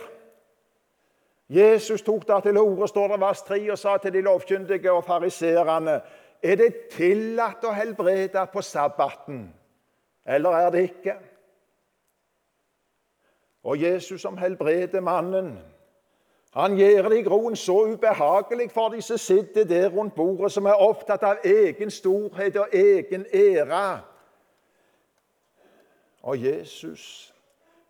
Jesus 1.49 2.03
tok 2.03 2.27
der 2.29 2.41
til 2.41 2.59
orde, 2.59 2.89
står 2.89 3.09
det 3.09 3.21
vers 3.21 3.43
3, 3.43 3.73
og 3.73 3.79
sa 3.79 3.97
til 3.97 4.13
de 4.13 4.21
lovkyndige 4.21 4.93
og 4.93 5.05
fariserene 5.05 6.01
Er 6.43 6.57
det 6.57 6.89
tillatt 6.93 7.65
å 7.65 7.73
helbrede 7.73 8.43
på 8.53 8.63
sabbaten, 8.63 9.55
eller 10.27 10.51
er 10.51 10.71
det 10.71 10.83
ikke? 10.83 11.15
Og 13.65 13.81
Jesus 13.83 14.21
som 14.21 14.37
helbreder 14.39 15.01
mannen, 15.01 15.57
han 16.53 16.77
gjør 16.77 17.09
det 17.09 17.19
i 17.19 17.23
grunnen 17.23 17.57
så 17.57 17.79
ubehagelig 17.89 18.71
for 18.71 18.89
de 18.89 19.01
som 19.03 19.19
sitter 19.19 19.65
der 19.65 19.89
rundt 19.89 20.15
bordet, 20.15 20.53
som 20.53 20.67
er 20.67 20.83
opptatt 20.83 21.23
av 21.23 21.41
egen 21.45 21.91
storhet 21.91 22.57
og 22.57 22.69
egen 22.73 23.27
ære. 23.33 24.01
Og 26.23 26.45
Jesus 26.45 27.33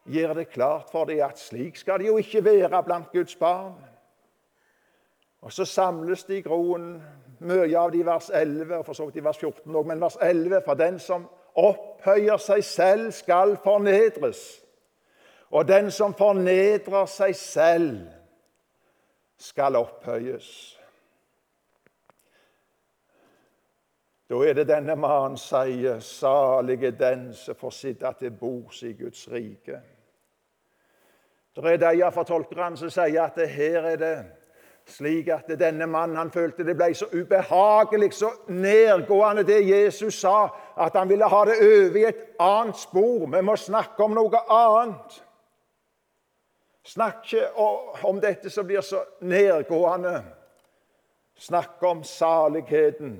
gjør 0.08 0.34
det 0.34 0.48
klart 0.48 0.90
for 0.90 1.04
dem 1.04 1.22
at 1.24 1.38
slik 1.38 1.76
skal 1.76 1.98
det 1.98 2.06
jo 2.06 2.16
ikke 2.16 2.44
være 2.44 2.82
blant 2.82 3.12
Guds 3.12 3.36
barn. 3.36 3.74
Og 5.40 5.52
så 5.52 5.64
samles 5.64 6.24
de 6.24 6.38
i 6.38 6.42
groen, 6.42 7.02
mye 7.38 7.78
av 7.78 7.92
de 7.92 8.04
vers 8.06 8.30
11, 8.34 8.76
og 8.76 8.86
for 8.86 8.96
så 8.96 9.06
vidt 9.06 9.20
i 9.20 9.24
vers 9.24 9.38
14 9.38 9.76
òg, 9.76 9.86
men 9.86 10.00
vers 10.00 10.16
11 10.22 10.62
For 10.64 10.74
den 10.74 10.98
som 10.98 11.28
opphøyer 11.54 12.40
seg 12.42 12.64
selv, 12.64 13.10
skal 13.12 13.56
fornedres. 13.64 14.62
Og 15.50 15.68
den 15.68 15.90
som 15.90 16.14
fornedrer 16.14 17.06
seg 17.06 17.36
selv, 17.36 18.00
skal 19.38 19.76
opphøyes. 19.76 20.48
Da 24.26 24.40
er 24.42 24.56
det 24.58 24.66
denne 24.66 24.96
mannen 24.98 25.36
sier, 25.38 26.00
salig 26.02 26.80
er 26.82 26.96
den 26.98 27.28
som 27.34 27.54
får 27.54 27.70
sitte 27.70 28.10
til 28.18 28.32
bords 28.34 28.82
i 28.82 28.96
Guds 28.98 29.28
rike. 29.30 29.78
Det 31.56 31.72
er 31.72 31.78
de 31.80 32.02
av 32.04 32.12
fortolkerne 32.12 32.76
som 32.76 32.90
sier 32.92 33.22
at 33.22 33.38
det 33.38 33.48
her 33.48 33.86
er 33.94 34.00
det 34.00 34.16
slik 34.86 35.28
at 35.34 35.48
denne 35.58 35.86
mannen 35.90 36.18
han 36.18 36.30
følte 36.30 36.64
det 36.64 36.76
ble 36.78 36.92
så 36.94 37.08
ubehagelig, 37.10 38.12
så 38.14 38.30
nedgående 38.52 39.42
det 39.46 39.62
Jesus 39.66 40.20
sa, 40.20 40.50
at 40.76 40.94
han 40.94 41.08
ville 41.08 41.28
ha 41.28 41.44
det 41.48 41.56
over 41.58 41.96
i 41.98 42.04
et 42.06 42.20
annet 42.38 42.78
spor. 42.78 43.26
Vi 43.32 43.42
må 43.42 43.56
snakke 43.56 44.04
om 44.04 44.14
noe 44.14 44.42
annet. 44.52 45.22
Snakk 46.86 47.24
ikke 47.24 48.06
om 48.06 48.20
dette 48.22 48.50
som 48.52 48.66
blir 48.68 48.84
så 48.84 49.02
nedgående. 49.26 50.20
Snakk 51.36 51.82
om 51.82 52.04
saligheten. 52.06 53.18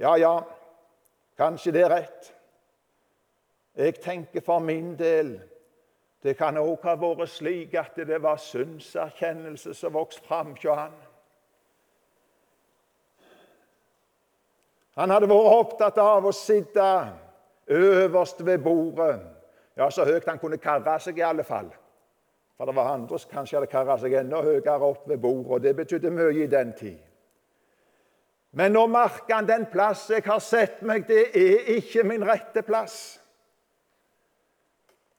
Ja, 0.00 0.16
ja, 0.16 0.38
kanskje 1.36 1.74
det 1.76 1.84
er 1.84 1.92
rett. 1.92 2.32
Jeg 3.76 4.00
tenker 4.00 4.40
for 4.44 4.64
min 4.64 4.94
del 4.98 5.36
det 6.22 6.36
kan 6.36 6.58
òg 6.60 6.84
ha 6.84 6.96
vært 7.00 7.32
slik 7.32 7.74
at 7.80 7.96
det 7.96 8.18
var 8.20 8.40
syndserkjennelse 8.40 9.72
som 9.74 9.94
vokste 9.94 10.24
fram 10.26 10.52
hos 10.52 10.66
han. 10.68 10.96
Han 15.00 15.10
hadde 15.10 15.30
vært 15.30 15.52
opptatt 15.56 15.98
av 16.02 16.26
å 16.28 16.32
sitte 16.36 16.86
øverst 17.70 18.44
ved 18.44 18.60
bordet. 18.60 19.20
Ja, 19.78 19.88
så 19.90 20.04
høyt 20.04 20.26
han 20.28 20.40
kunne 20.42 20.60
karre 20.60 20.98
seg, 21.00 21.18
i 21.18 21.24
alle 21.24 21.44
fall. 21.46 21.70
For 22.58 22.68
det 22.68 22.76
var 22.76 22.90
andre 22.92 23.18
som 23.18 23.30
kanskje 23.30 23.56
hadde 23.56 23.70
karra 23.72 23.96
seg 23.96 24.18
enda 24.18 24.42
høyere 24.44 24.90
opp 24.90 25.06
ved 25.08 25.22
bordet, 25.22 25.48
og 25.54 25.62
det 25.64 25.72
betydde 25.78 26.12
mye 26.12 26.42
i 26.42 26.50
den 26.50 26.74
tid. 26.76 26.98
Men 28.52 28.74
nå 28.74 28.82
merker 28.90 29.38
han 29.38 29.48
den 29.48 29.64
plass 29.70 30.08
jeg 30.10 30.26
har 30.26 30.42
sett 30.42 30.82
meg, 30.82 31.06
det 31.08 31.30
er 31.38 31.70
ikke 31.78 32.04
min 32.04 32.26
rette 32.26 32.60
plass. 32.66 32.98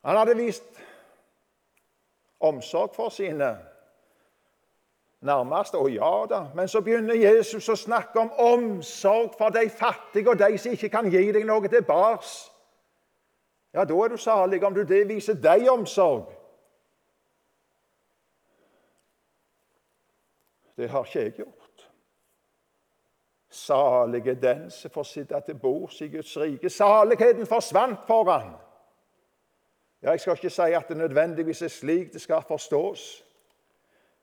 Han 0.05 0.19
hadde 0.19 0.35
vist 0.37 0.67
omsorg 2.41 2.95
for 2.95 3.09
sine 3.09 3.57
nærmeste. 5.21 5.77
Og 5.77 5.91
ja 5.91 6.25
da, 6.29 6.43
men 6.55 6.67
så 6.67 6.81
begynner 6.81 7.13
Jesus 7.13 7.69
å 7.69 7.75
snakke 7.75 8.19
om 8.19 8.31
omsorg 8.31 9.35
for 9.37 9.53
de 9.53 9.69
fattige 9.69 10.29
og 10.29 10.39
de 10.39 10.57
som 10.57 10.73
ikke 10.73 10.89
kan 10.89 11.09
gi 11.11 11.31
deg 11.31 11.45
noe 11.45 11.69
tilbake. 11.69 12.27
Ja, 13.73 13.85
da 13.85 13.95
er 14.03 14.11
du 14.11 14.17
salig 14.17 14.63
om 14.63 14.75
du 14.75 14.83
det 14.83 15.05
viser 15.07 15.37
deg 15.39 15.69
omsorg. 15.71 16.27
Det 20.75 20.89
har 20.89 21.05
ikke 21.05 21.19
jeg 21.19 21.33
gjort. 21.37 21.57
Salig 23.51 24.27
er 24.27 24.39
den 24.39 24.69
som 24.71 24.91
får 24.91 25.03
sitte 25.03 25.39
til 25.45 25.59
bords 25.59 26.01
i 26.01 26.07
Guds 26.07 26.37
rike. 26.39 26.69
Saligheten 26.69 27.47
forsvant 27.47 28.07
for 28.07 28.31
han. 28.31 28.53
Ja, 30.01 30.11
Jeg 30.11 30.19
skal 30.19 30.33
ikke 30.33 30.49
si 30.49 30.61
at 30.61 30.87
det 30.89 30.97
nødvendigvis 30.97 31.61
er 31.61 31.67
slik 31.67 32.13
det 32.13 32.21
skal 32.21 32.43
forstås. 32.47 33.25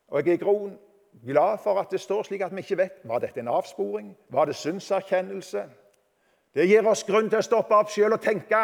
Og 0.08 0.26
Jeg 0.26 0.28
er 0.28 0.34
i 0.34 0.44
grunnen 0.44 0.78
glad 1.24 1.58
for 1.62 1.80
at 1.80 1.90
det 1.90 2.00
står 2.00 2.22
slik 2.22 2.40
at 2.40 2.52
vi 2.56 2.58
ikke 2.58 2.76
vet 2.76 3.00
var 3.04 3.18
dette 3.18 3.40
en 3.40 3.48
avsporing, 3.48 4.16
var 4.28 4.44
det 4.44 4.56
syndserkjennelse. 4.56 5.64
Det 6.54 6.68
gir 6.68 6.86
oss 6.88 7.04
grunn 7.04 7.30
til 7.30 7.38
å 7.38 7.44
stoppe 7.44 7.74
opp 7.76 7.90
sjøl 7.90 8.12
og 8.12 8.22
tenke. 8.22 8.62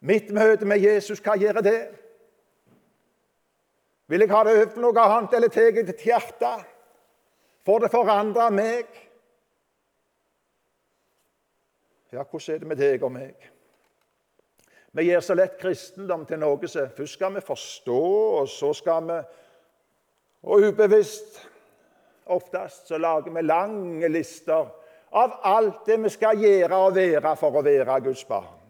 Mitt 0.00 0.30
møte 0.30 0.64
med 0.64 0.78
Jesus, 0.78 1.20
hva 1.20 1.36
gjør 1.36 1.62
det? 1.64 1.80
Vil 4.06 4.22
jeg 4.22 4.30
ha 4.30 4.44
det 4.44 4.54
over 4.54 4.80
noe 4.80 5.02
annet, 5.02 5.34
eller 5.34 5.48
tar 5.48 5.72
det 5.72 5.96
til 5.96 6.12
hjertet? 6.12 6.66
Får 7.66 7.82
det 7.82 7.90
forandre 7.90 8.50
meg? 8.54 8.86
Ja, 12.12 12.22
hvordan 12.22 12.54
er 12.54 12.58
det 12.58 12.68
med 12.70 12.78
deg 12.78 13.02
og 13.02 13.12
meg? 13.12 13.55
Vi 14.96 15.04
gir 15.04 15.20
så 15.20 15.34
lett 15.36 15.58
kristendom 15.60 16.22
til 16.24 16.40
noe 16.40 16.68
som 16.72 16.88
først 16.96 17.18
skal 17.18 17.34
vi 17.34 17.42
forstå, 17.44 18.00
og 18.40 18.48
så 18.48 18.72
skal 18.74 19.04
vi 19.10 19.18
Og 20.46 20.62
ubevisst 20.62 21.40
oftest 22.26 22.86
så 22.88 22.98
lager 22.98 23.32
vi 23.34 23.42
lange 23.42 24.08
lister 24.08 24.68
av 25.10 25.32
alt 25.42 25.86
det 25.86 25.96
vi 26.04 26.10
skal 26.12 26.38
gjøre 26.38 26.78
og 26.78 26.94
være 26.94 27.32
for 27.36 27.58
å 27.58 27.62
være 27.66 27.96
Guds 28.04 28.22
barn. 28.28 28.62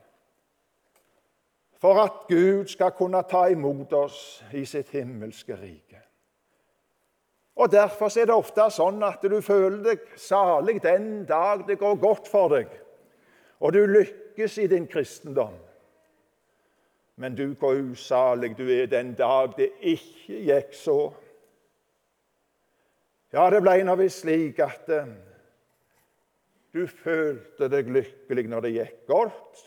For 1.76 2.00
at 2.00 2.24
Gud 2.30 2.70
skal 2.72 2.94
kunne 2.96 3.20
ta 3.28 3.44
imot 3.52 3.92
oss 3.92 4.42
i 4.56 4.64
sitt 4.64 4.94
himmelske 4.96 5.56
rike. 5.58 6.00
Og 7.56 7.70
Derfor 7.72 8.12
er 8.18 8.28
det 8.28 8.36
ofte 8.36 8.70
sånn 8.72 9.02
at 9.04 9.22
du 9.22 9.36
føler 9.44 9.82
deg 9.84 10.08
salig 10.16 10.80
den 10.82 11.26
dag 11.28 11.66
det 11.68 11.78
går 11.80 12.00
godt 12.00 12.28
for 12.28 12.56
deg, 12.56 12.72
og 13.60 13.72
du 13.72 13.84
lykkes 13.84 14.58
i 14.64 14.66
din 14.72 14.88
kristendom. 14.88 15.54
Men 17.16 17.36
du, 17.36 17.54
hvor 17.54 17.72
usalig 17.72 18.58
du 18.58 18.66
er 18.68 18.86
den 18.86 19.14
dag 19.16 19.54
det 19.56 19.70
ikke 19.80 20.40
gikk 20.50 20.74
så. 20.76 20.98
Ja, 23.32 23.48
det 23.50 23.62
ble 23.64 23.78
nå 23.84 23.94
visst 23.96 24.24
slik 24.24 24.60
at 24.64 24.90
eh, 24.92 25.08
du 26.76 26.84
følte 26.86 27.70
deg 27.72 27.88
lykkelig 27.88 28.46
når 28.52 28.66
det 28.66 28.74
gikk 28.74 29.00
godt. 29.08 29.64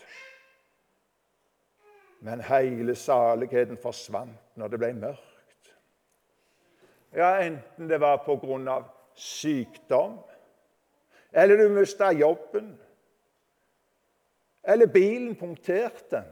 Men 2.22 2.42
hele 2.44 2.94
saligheten 2.94 3.80
forsvant 3.80 4.58
når 4.60 4.72
det 4.72 4.80
ble 4.82 4.92
mørkt. 5.00 5.74
Ja, 7.16 7.40
enten 7.42 7.88
det 7.90 7.98
var 8.00 8.20
på 8.22 8.36
grunn 8.38 8.68
av 8.70 8.86
sykdom, 9.18 10.20
eller 11.32 11.58
du 11.58 11.72
mista 11.74 12.12
jobben, 12.14 12.76
eller 14.62 14.86
bilen 14.86 15.34
punkterte, 15.38 16.22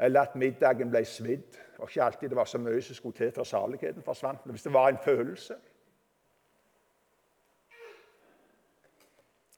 eller 0.00 0.20
at 0.20 0.36
middagen 0.36 0.90
ble 0.90 1.04
svidd. 1.04 1.56
Var 1.78 1.88
ikke 1.88 2.04
alltid 2.04 2.28
det 2.28 2.36
var 2.36 2.44
så 2.44 2.58
mye 2.58 2.82
som 2.82 2.94
skulle 2.94 3.16
til 3.16 3.32
før 3.32 3.44
saligheten 3.44 4.02
forsvant. 4.02 4.44
Men 4.44 4.56
hvis 4.56 4.62
det 4.62 4.72
var 4.72 4.88
en 4.88 5.02
følelse 5.04 5.56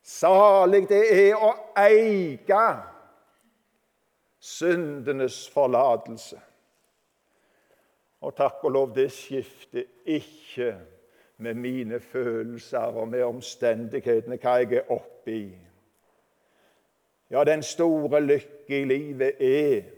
Salig 0.08 0.86
det 0.88 1.02
er 1.12 1.34
å 1.36 1.50
eie 1.76 2.60
syndenes 4.40 5.42
forlatelse. 5.52 6.38
Og 8.24 8.32
takk 8.34 8.64
og 8.64 8.72
lov, 8.72 8.94
det 8.96 9.10
skifter 9.12 9.84
ikke 10.08 10.70
med 11.44 11.60
mine 11.60 12.00
følelser 12.00 12.96
og 12.98 13.12
med 13.12 13.22
omstendighetene, 13.26 14.40
hva 14.40 14.56
jeg 14.62 14.80
er 14.80 14.90
oppi. 14.90 15.42
Ja, 17.30 17.44
den 17.44 17.62
store 17.62 18.22
lykke 18.24 18.80
i 18.80 18.88
livet 18.88 19.44
er 19.44 19.97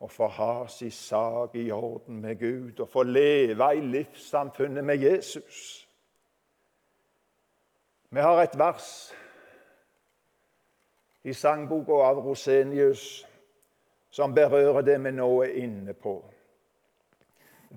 å 0.00 0.08
få 0.08 0.26
ha 0.32 0.66
sin 0.72 0.90
sak 0.90 1.54
i 1.60 1.70
orden 1.70 2.20
med 2.22 2.38
Gud 2.40 2.80
og 2.80 2.88
få 2.88 3.02
leve 3.04 3.68
i 3.76 3.80
livssamfunnet 3.84 4.84
med 4.84 5.02
Jesus. 5.04 5.86
Vi 8.10 8.20
har 8.20 8.40
et 8.42 8.56
vers 8.58 8.88
i 11.22 11.34
sangboka 11.36 12.00
av 12.08 12.22
Rosenius 12.24 13.26
som 14.10 14.34
berører 14.34 14.82
det 14.82 14.96
vi 15.04 15.12
nå 15.14 15.28
er 15.44 15.58
inne 15.62 15.94
på. 15.94 16.16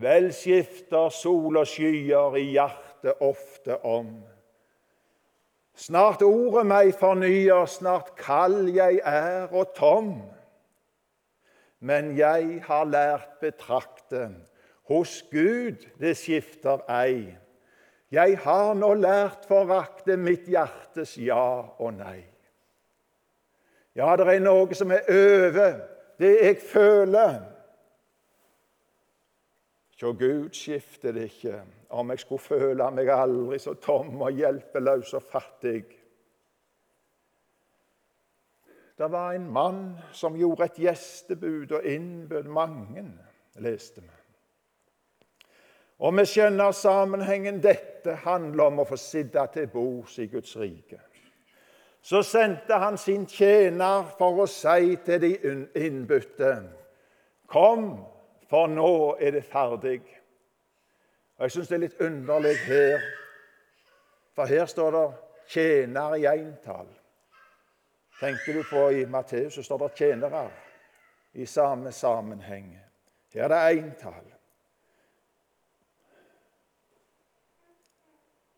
Vel 0.01 0.31
skifter 0.33 1.11
sol 1.13 1.59
og 1.59 1.67
skyer 1.69 2.39
i 2.39 2.47
hjertet 2.55 3.19
ofte 3.21 3.77
om. 3.85 4.15
Snart 5.77 6.23
ordet 6.25 6.63
meg 6.69 6.93
fornyer, 6.97 7.65
snart 7.69 8.13
kald 8.17 8.71
jeg 8.73 9.01
er 9.05 9.51
og 9.51 9.73
tom. 9.77 10.15
Men 11.83 12.13
jeg 12.15 12.61
har 12.63 12.85
lært 12.87 13.39
betrakte, 13.41 14.29
hos 14.87 15.17
Gud 15.31 15.83
det 15.99 16.15
skifter 16.15 16.83
ei. 16.91 17.33
Jeg 18.13 18.37
har 18.43 18.75
nå 18.77 18.93
lært 18.95 19.47
forakte 19.49 20.15
mitt 20.19 20.47
hjertes 20.47 21.17
ja 21.19 21.43
og 21.81 21.95
nei. 21.97 22.21
Ja, 23.97 24.13
det 24.15 24.27
er 24.31 24.43
noe 24.43 24.77
som 24.77 24.93
er 24.95 25.09
over 25.11 25.75
det 26.21 26.31
jeg 26.39 26.61
føler. 26.71 27.41
Hjå 29.99 30.13
Gud 30.19 30.55
skifter 30.55 31.13
det 31.15 31.29
ikke 31.29 31.59
om 31.93 32.09
jeg 32.11 32.23
skulle 32.23 32.47
føle 32.47 32.87
meg 32.95 33.11
aldri 33.11 33.59
så 33.61 33.75
tom 33.79 34.21
og 34.23 34.39
hjelpeløs 34.39 35.13
og 35.19 35.27
fattig. 35.35 35.83
Det 39.03 39.11
var 39.11 39.33
en 39.33 39.51
mann 39.51 39.97
som 40.11 40.35
gjorde 40.39 40.63
et 40.63 40.77
gjestebud 40.79 41.71
og 41.75 41.83
innbød 41.83 42.43
mange, 42.47 43.01
leste 43.59 43.99
vi. 44.01 44.07
Og 45.99 46.15
vi 46.15 46.23
skjønner 46.23 46.71
sammenhengen. 46.71 47.59
Dette 47.59 48.15
handler 48.23 48.69
om 48.69 48.79
å 48.79 48.85
få 48.87 48.95
sitte 48.95 49.43
til 49.51 49.67
bords 49.73 50.15
i 50.23 50.29
Guds 50.31 50.55
rike. 50.55 51.01
Så 51.99 52.23
sendte 52.23 52.79
han 52.79 52.95
sin 52.97 53.27
tjener 53.27 54.07
for 54.15 54.45
å 54.45 54.47
si 54.47 54.95
til 55.03 55.19
de 55.25 55.33
innbudte 55.83 56.55
Kom, 57.51 57.91
for 58.47 58.71
nå 58.71 58.95
er 59.19 59.35
det 59.35 59.45
ferdig. 59.51 59.99
Og 61.35 61.49
Jeg 61.49 61.57
syns 61.57 61.67
det 61.67 61.75
er 61.75 61.87
litt 61.89 62.01
underlig 62.07 62.57
her, 62.71 63.07
for 64.31 64.47
her 64.47 64.65
står 64.65 64.91
det 64.91 65.07
'tjener' 65.51 66.21
i 66.23 66.25
entall. 66.39 66.87
Tenker 68.19 68.53
du 68.53 68.63
på 68.69 68.89
i 68.89 69.05
Matteus, 69.05 69.53
så 69.53 69.63
står 69.63 69.77
det 69.77 69.93
'tjenere' 69.93 70.49
i 71.33 71.45
samme 71.45 71.91
sammenheng. 71.91 72.79
Her 73.33 73.43
er 73.43 73.47
det 73.47 73.83
entall. 73.83 74.33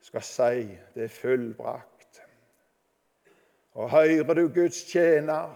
skal 0.06 0.22
si 0.24 0.78
det 0.96 1.04
er 1.04 1.08
fullbrakt. 1.08 2.22
Og 3.74 3.90
hører 3.90 4.34
du 4.34 4.48
Guds 4.48 4.84
tjener 4.92 5.52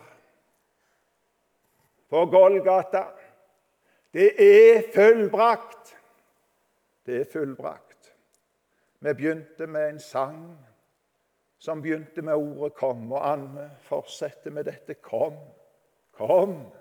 på 2.10 2.26
Golgata 2.26 3.04
Det 4.14 4.34
er 4.42 4.84
fullbrakt. 4.96 5.98
Det 7.06 7.22
er 7.22 7.26
fullbrakt. 7.32 8.16
Vi 9.00 9.14
begynte 9.14 9.68
med 9.68 9.90
en 9.90 10.00
sang 10.00 10.68
som 11.60 11.82
begynte 11.82 12.22
med 12.22 12.34
ordet 12.34 12.74
'kom', 12.74 13.12
og 13.12 13.32
Anne 13.32 13.72
fortsetter 13.80 14.52
med 14.52 14.64
dette 14.64 14.94
'kom, 14.94 15.34
kom'. 16.12 16.72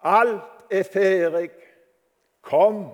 Alt 0.00 0.42
er 0.70 0.82
ferdig. 0.82 1.50
Kom. 2.42 2.90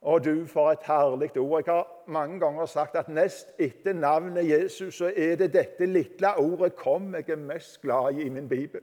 Og 0.00 0.24
du, 0.24 0.46
for 0.46 0.70
et 0.70 0.82
herlig 0.82 1.36
ord. 1.36 1.62
Jeg 1.66 1.74
har 1.74 2.02
mange 2.06 2.40
ganger 2.40 2.66
sagt 2.66 2.96
at 2.96 3.08
nest 3.08 3.52
etter 3.58 3.92
navnet 3.92 4.50
Jesus 4.50 4.94
så 4.94 5.12
er 5.16 5.36
det 5.36 5.52
dette 5.52 5.86
lille 5.86 6.36
ordet 6.36 6.72
'kom' 6.72 7.14
jeg 7.14 7.28
er 7.28 7.36
mest 7.36 7.80
glad 7.80 8.14
i 8.14 8.22
i 8.22 8.28
min 8.28 8.48
bibel. 8.48 8.80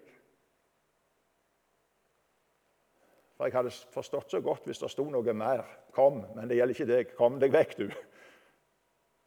For 3.37 3.45
jeg 3.45 3.53
hadde 3.53 3.71
forstått 3.91 4.31
så 4.31 4.41
godt 4.41 4.65
hvis 4.65 4.79
det 4.79 4.91
sto 4.91 5.09
noe 5.09 5.33
mer. 5.33 5.63
Kom. 5.91 6.25
Men 6.35 6.47
det 6.49 6.57
gjelder 6.57 6.73
ikke 6.73 6.93
deg. 6.93 7.15
Kom 7.15 7.39
deg 7.39 7.53
vekk, 7.53 7.77
du. 7.77 7.89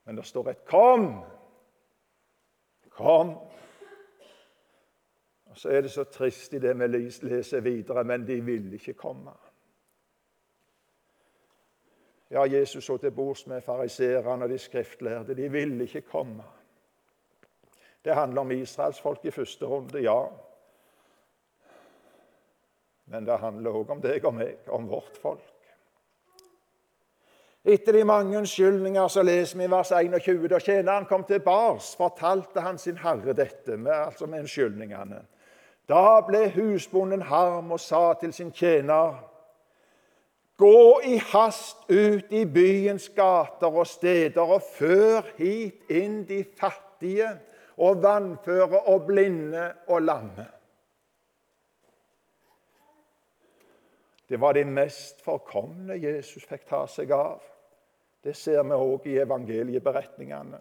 Men 0.09 0.16
det 0.16 0.27
står 0.27 0.49
et 0.49 0.64
'kom'. 0.64 1.25
Kom. 2.90 3.29
Og 5.47 5.57
Så 5.57 5.68
er 5.68 5.81
det 5.81 5.90
så 5.90 6.05
trist 6.05 6.53
i 6.53 6.59
det 6.59 6.79
vi 6.79 6.87
leser 6.87 7.61
videre, 7.61 8.05
men 8.05 8.27
de 8.27 8.44
vil 8.44 8.73
ikke 8.73 8.94
komme. 8.94 9.31
Ja, 12.31 12.42
Jesus 12.42 12.85
så 12.85 12.97
til 12.97 13.11
bords 13.11 13.47
med 13.47 13.61
fariseerne 13.61 14.44
og 14.44 14.49
de 14.49 14.59
skriftlærde. 14.59 15.37
De 15.37 15.51
ville 15.51 15.85
ikke 15.85 16.01
komme. 16.01 16.44
Det 18.05 18.14
handler 18.14 18.40
om 18.40 18.51
israelsfolk 18.51 19.25
i 19.25 19.31
første 19.31 19.66
runde, 19.66 20.01
ja. 20.01 20.27
Men 23.05 23.27
det 23.27 23.38
handler 23.38 23.71
òg 23.71 23.90
om 23.90 24.01
deg 24.01 24.25
og 24.25 24.35
meg, 24.35 24.57
om 24.68 24.88
vårt 24.88 25.16
folk. 25.16 25.58
Etter 27.68 27.92
de 27.92 28.04
mange 28.04 28.38
unnskyldninger 28.38 29.09
så 29.12 29.22
leser 29.22 29.59
vi 29.59 29.64
i 29.66 29.70
vers 29.70 29.90
21. 29.92 30.46
Da 30.48 30.59
tjeneren 30.59 31.04
kom 31.04 31.24
tilbake, 31.28 31.85
fortalte 32.00 32.62
han 32.64 32.78
sin 32.81 32.96
herre 32.96 33.35
dette, 33.37 33.76
med, 33.76 33.92
altså 33.92 34.26
med 34.26 34.46
unnskyldningene. 34.46 35.18
Da 35.88 36.20
ble 36.24 36.46
husbonden 36.54 37.26
harm 37.28 37.72
og 37.72 37.81
sa 37.81 38.14
til 38.20 38.33
sin 38.33 38.52
tjener.: 38.52 39.18
Gå 40.57 41.00
i 41.04 41.18
hast 41.33 41.85
ut 41.90 42.33
i 42.33 42.44
byens 42.44 43.09
gater 43.09 43.68
og 43.68 43.87
steder 43.87 44.54
og 44.57 44.62
før 44.62 45.28
hit 45.37 45.92
inn 45.92 46.22
de 46.28 46.44
fattige 46.61 47.28
og 47.76 48.02
vannføre 48.02 48.81
og 48.81 49.07
blinde 49.07 49.72
og 49.87 50.02
lamme. 50.02 50.46
Det 54.28 54.40
var 54.40 54.52
det 54.52 54.66
mest 54.66 55.22
forkomne 55.24 56.00
Jesus 56.02 56.44
fikk 56.48 56.66
ta 56.68 56.87
seg 56.87 57.12
av. 57.12 57.58
Det 58.29 58.37
ser 58.37 58.61
vi 58.62 58.77
òg 58.77 59.07
i 59.09 59.14
evangelieberetningene. 59.23 60.59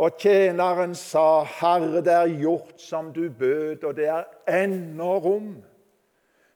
Og 0.00 0.14
tjeneren 0.18 0.94
sa, 0.94 1.42
'Herre, 1.44 2.00
det 2.00 2.12
er 2.12 2.38
gjort 2.40 2.80
som 2.80 3.12
du 3.12 3.28
bød, 3.38 3.84
og 3.84 3.96
det 3.96 4.06
er 4.08 4.24
ennå 4.48 5.18
rom.' 5.18 5.64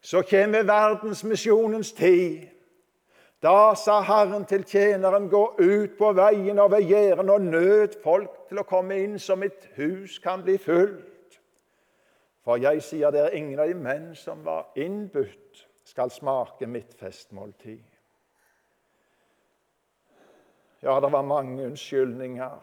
Så 0.00 0.22
kommer 0.22 0.62
verdensmisjonens 0.62 1.92
tid. 1.92 2.46
Da 3.42 3.74
sa 3.74 4.00
Herren 4.00 4.44
til 4.44 4.64
tjeneren, 4.64 5.28
'Gå 5.28 5.54
ut 5.60 5.90
på 5.98 6.12
veien 6.12 6.58
og 6.58 6.70
ved 6.70 6.82
gjerdene 6.82 7.32
og 7.32 7.40
nød 7.40 8.02
folk 8.04 8.48
til 8.48 8.58
å 8.58 8.62
komme 8.62 8.96
inn, 9.02 9.18
så 9.18 9.34
mitt 9.34 9.68
hus 9.76 10.18
kan 10.18 10.42
bli 10.42 10.58
fullt.' 10.58 11.40
For 12.44 12.56
jeg 12.56 12.82
sier 12.82 13.10
det 13.10 13.20
er 13.20 13.36
ingen 13.36 13.58
av 13.58 13.68
de 13.68 13.74
menn 13.74 14.14
som 14.14 14.44
var 14.44 14.72
innbudt, 14.76 15.68
skal 15.84 16.10
smake 16.10 16.66
mitt 16.66 16.94
festmåltid. 16.94 17.95
Ja, 20.86 21.00
det 21.00 21.12
var 21.12 21.22
mange 21.22 21.66
unnskyldninger. 21.66 22.58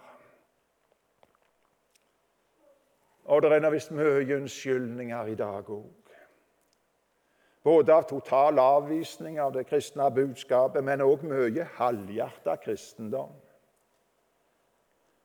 Og 3.26 3.42
det 3.42 3.52
er 3.52 3.72
visst 3.74 3.92
mye 3.92 4.38
unnskyldninger 4.38 5.32
i 5.34 5.36
dag 5.36 5.68
òg. 5.68 6.14
Både 7.68 7.92
av 7.92 8.06
total 8.08 8.62
avvisning 8.64 9.42
av 9.44 9.52
det 9.58 9.66
kristne 9.68 10.08
budskapet, 10.16 10.84
men 10.84 11.04
òg 11.04 11.26
mye 11.28 11.68
halvhjerta 11.76 12.56
kristendom. 12.64 13.36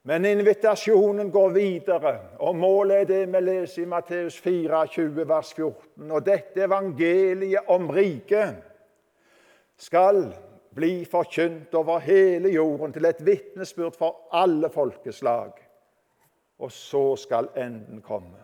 Men 0.02 0.26
invitasjonen 0.26 1.30
går 1.30 1.54
videre, 1.54 2.16
og 2.42 2.58
målet 2.58 3.04
er 3.04 3.08
det 3.12 3.22
vi 3.30 3.44
leser 3.46 3.86
i 3.86 3.92
Matteus 3.94 4.42
24, 4.42 5.28
vers 5.28 5.54
14. 5.54 6.10
Og 6.10 6.26
dette 6.26 6.66
evangeliet 6.66 7.70
om 7.70 7.90
riket 7.94 8.58
skal 9.78 10.24
bli 10.78 11.04
forkynt 11.04 11.74
over 11.74 11.98
hele 11.98 12.52
jorden 12.54 12.92
til 12.94 13.08
et 13.08 13.24
vitnesbyrd 13.26 13.96
for 13.98 14.28
alle 14.32 14.70
folkeslag. 14.70 15.52
Og 16.58 16.72
så 16.72 17.16
skal 17.16 17.48
enden 17.56 18.02
komme. 18.02 18.38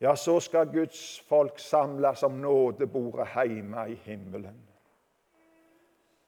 Ja, 0.00 0.14
så 0.16 0.40
skal 0.40 0.72
Guds 0.72 1.20
folk 1.28 1.58
samles 1.58 2.22
om 2.22 2.32
nådebordet 2.40 3.28
hjemme 3.44 3.90
i 3.90 3.94
himmelen. 4.04 4.56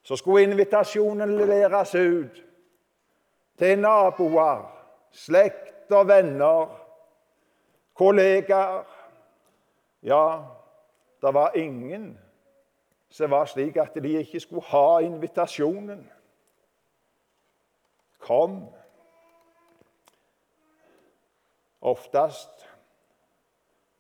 Så 0.03 0.17
skulle 0.17 0.43
invitasjonen 0.43 1.37
leveres 1.37 1.95
ut 1.95 2.45
til 3.59 3.79
naboer, 3.81 4.63
slekt 5.13 5.93
og 5.93 6.09
venner, 6.09 6.69
kollegaer. 7.95 8.85
Ja, 10.03 10.29
det 11.23 11.35
var 11.35 11.57
ingen 11.57 12.19
som 13.11 13.31
var 13.31 13.47
slik 13.47 13.77
at 13.77 13.95
de 13.95 14.19
ikke 14.19 14.41
skulle 14.41 14.63
ha 14.63 14.99
invitasjonen. 15.07 16.05
Kom. 18.19 18.65
Oftest 21.81 22.67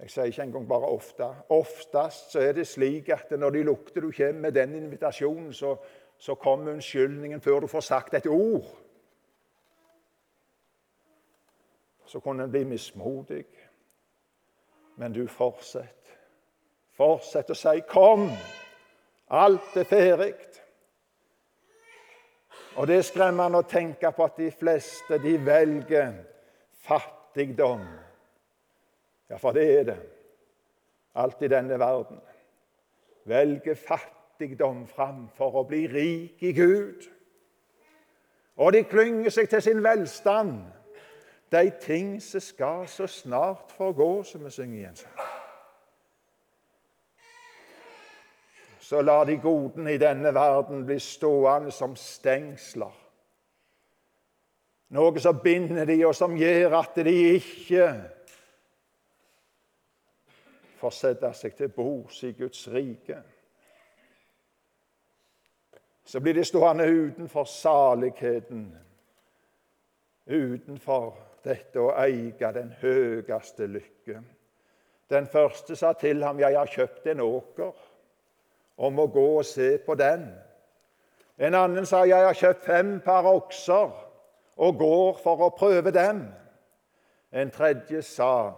jeg 0.00 0.10
sier 0.10 0.24
ikke 0.24 0.42
engang 0.42 0.68
bare 0.68 0.88
ofte. 0.92 1.26
Oftest 1.48 2.32
så 2.32 2.40
er 2.40 2.52
det 2.52 2.66
slik 2.68 3.08
at 3.08 3.30
når 3.30 3.50
de 3.50 3.62
lukter 3.62 4.00
du 4.00 4.10
kommer 4.12 4.40
med 4.40 4.52
den 4.52 4.74
invitasjonen, 4.74 5.52
så, 5.52 5.76
så 6.18 6.34
kommer 6.34 6.72
unnskyldningen 6.72 7.40
før 7.40 7.60
du 7.60 7.66
får 7.66 7.80
sagt 7.80 8.14
et 8.14 8.26
ord. 8.26 8.66
Så 12.06 12.20
kunne 12.20 12.44
en 12.44 12.50
bli 12.50 12.64
mismodig. 12.64 13.46
Men 14.96 15.12
du 15.12 15.26
fortsetter. 15.26 15.92
Fortsett 16.96 17.50
å 17.50 17.54
si 17.54 17.80
'kom'. 17.88 18.65
Alt 19.30 19.76
er 19.76 19.84
ferdig. 19.84 20.34
Og 22.76 22.86
det 22.86 22.98
er 23.00 23.06
skremmende 23.08 23.62
å 23.62 23.68
tenke 23.68 24.10
på 24.12 24.24
at 24.26 24.36
de 24.38 24.50
fleste 24.52 25.18
de 25.22 25.38
velger 25.40 26.12
fattigdom 26.86 27.86
ja, 29.28 29.36
for 29.36 29.52
det 29.52 29.78
er 29.78 29.84
det. 29.84 29.98
Alt 31.14 31.42
i 31.42 31.48
denne 31.48 31.78
verden. 31.78 32.20
Velger 33.24 33.74
fattigdom 33.74 34.86
framfor 34.86 35.60
å 35.60 35.66
bli 35.66 35.86
rik 35.90 36.42
i 36.46 36.52
Gud. 36.54 37.08
Og 38.56 38.72
de 38.72 38.84
klynger 38.86 39.34
seg 39.34 39.50
til 39.50 39.62
sin 39.62 39.82
velstand. 39.84 40.60
De 41.52 41.70
ting 41.82 42.16
som 42.22 42.40
skal 42.40 42.86
så 42.90 43.06
snart 43.06 43.74
forgå, 43.76 44.22
som 44.22 44.44
vi 44.44 44.50
synger 44.50 44.78
i 44.80 44.86
en 44.88 44.96
sang. 44.96 45.25
Så 48.87 49.03
lar 49.03 49.25
de 49.25 49.37
godene 49.37 49.92
i 49.92 49.99
denne 49.99 50.31
verden 50.35 50.85
bli 50.87 51.01
stående 51.03 51.72
som 51.75 51.96
stengsler. 51.99 52.92
Noe 54.94 55.18
som 55.18 55.40
binder 55.42 55.88
de, 55.88 55.96
og 56.07 56.14
som 56.14 56.37
gjør 56.38 56.77
at 56.79 57.01
de 57.03 57.14
ikke 57.33 57.88
får 60.79 60.94
sette 60.94 61.33
seg 61.35 61.57
til 61.59 61.72
bords 61.75 62.20
i 62.29 62.31
Guds 62.38 62.61
rike. 62.70 63.18
Så 66.07 66.22
blir 66.22 66.38
de 66.38 66.46
stående 66.46 66.87
utenfor 66.87 67.51
saligheten, 67.51 68.68
utenfor 70.31 71.11
dette 71.42 71.83
å 71.83 71.90
eie 72.05 72.55
den 72.61 72.70
høyeste 72.85 73.66
lykke. 73.66 74.22
Den 75.11 75.27
første 75.27 75.75
sa 75.75 75.92
til 75.92 76.22
ham, 76.22 76.38
'Jeg 76.38 76.59
har 76.59 76.66
kjøpt 76.79 77.07
en 77.11 77.27
åker, 77.27 77.75
og 78.76 78.98
å 78.98 79.06
gå 79.06 79.26
og 79.38 79.44
se 79.44 79.78
på 79.78 79.94
den.' 79.94 80.34
En 81.38 81.54
annen 81.54 81.86
sa, 81.86 82.04
'Jeg 82.04 82.26
har 82.26 82.34
kjøpt 82.34 82.64
fem 82.64 83.00
par 83.00 83.26
okser, 83.26 83.90
og 84.56 84.78
går 84.78 85.18
for 85.22 85.36
å 85.36 85.56
prøve 85.58 85.90
dem.' 85.90 86.32
En 87.32 87.50
tredje 87.50 88.02
sa, 88.02 88.52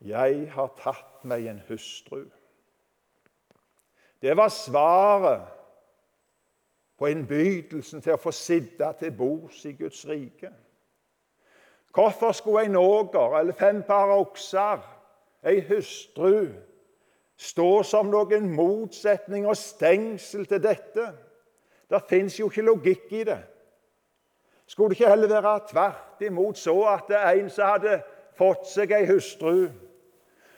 'Jeg 0.00 0.50
har 0.50 0.70
tatt 0.78 1.24
meg 1.24 1.46
en 1.46 1.62
hustru'. 1.68 2.30
Det 4.22 4.36
var 4.36 4.48
svaret 4.48 5.42
på 6.98 7.06
innbydelsen 7.06 8.02
til 8.02 8.14
å 8.14 8.20
få 8.22 8.30
sitte 8.30 8.92
til 8.98 9.10
bords 9.16 9.64
i 9.64 9.72
Guds 9.72 10.04
rike. 10.08 10.52
Hvorfor 11.94 12.32
skulle 12.32 12.64
en 12.64 12.76
åger 12.76 13.38
eller 13.38 13.52
fem 13.52 13.82
par 13.82 14.14
okser, 14.14 14.78
ei 15.42 15.60
hustru, 15.60 16.52
stå 17.42 17.82
som 17.82 18.10
noen 18.12 18.50
motsetning 18.54 19.46
og 19.50 19.58
stengsel 19.58 20.46
til 20.46 20.62
dette? 20.62 21.08
Det 21.90 22.02
fins 22.08 22.38
jo 22.38 22.48
ikke 22.48 22.64
logikk 22.64 23.12
i 23.12 23.24
det. 23.28 23.40
Skulle 24.66 24.92
det 24.92 25.00
ikke 25.00 25.10
heller 25.10 25.40
være 25.42 25.60
tvert 25.70 26.22
imot 26.24 26.58
så 26.58 26.76
at 26.88 27.08
det 27.08 27.18
er 27.18 27.40
en 27.40 27.50
som 27.50 27.74
hadde 27.74 27.98
fått 28.38 28.68
seg 28.70 28.94
ei 28.96 29.06
hustru, 29.10 29.66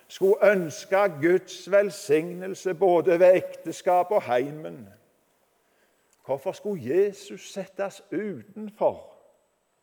skulle 0.08 0.52
ønske 0.52 1.00
Guds 1.22 1.64
velsignelse 1.72 2.74
både 2.78 3.18
ved 3.20 3.40
ekteskap 3.40 4.12
og 4.12 4.22
heimen. 4.28 4.84
Hvorfor 6.26 6.52
skulle 6.52 6.84
Jesus 6.94 7.52
settes 7.52 8.02
utenfor 8.12 9.00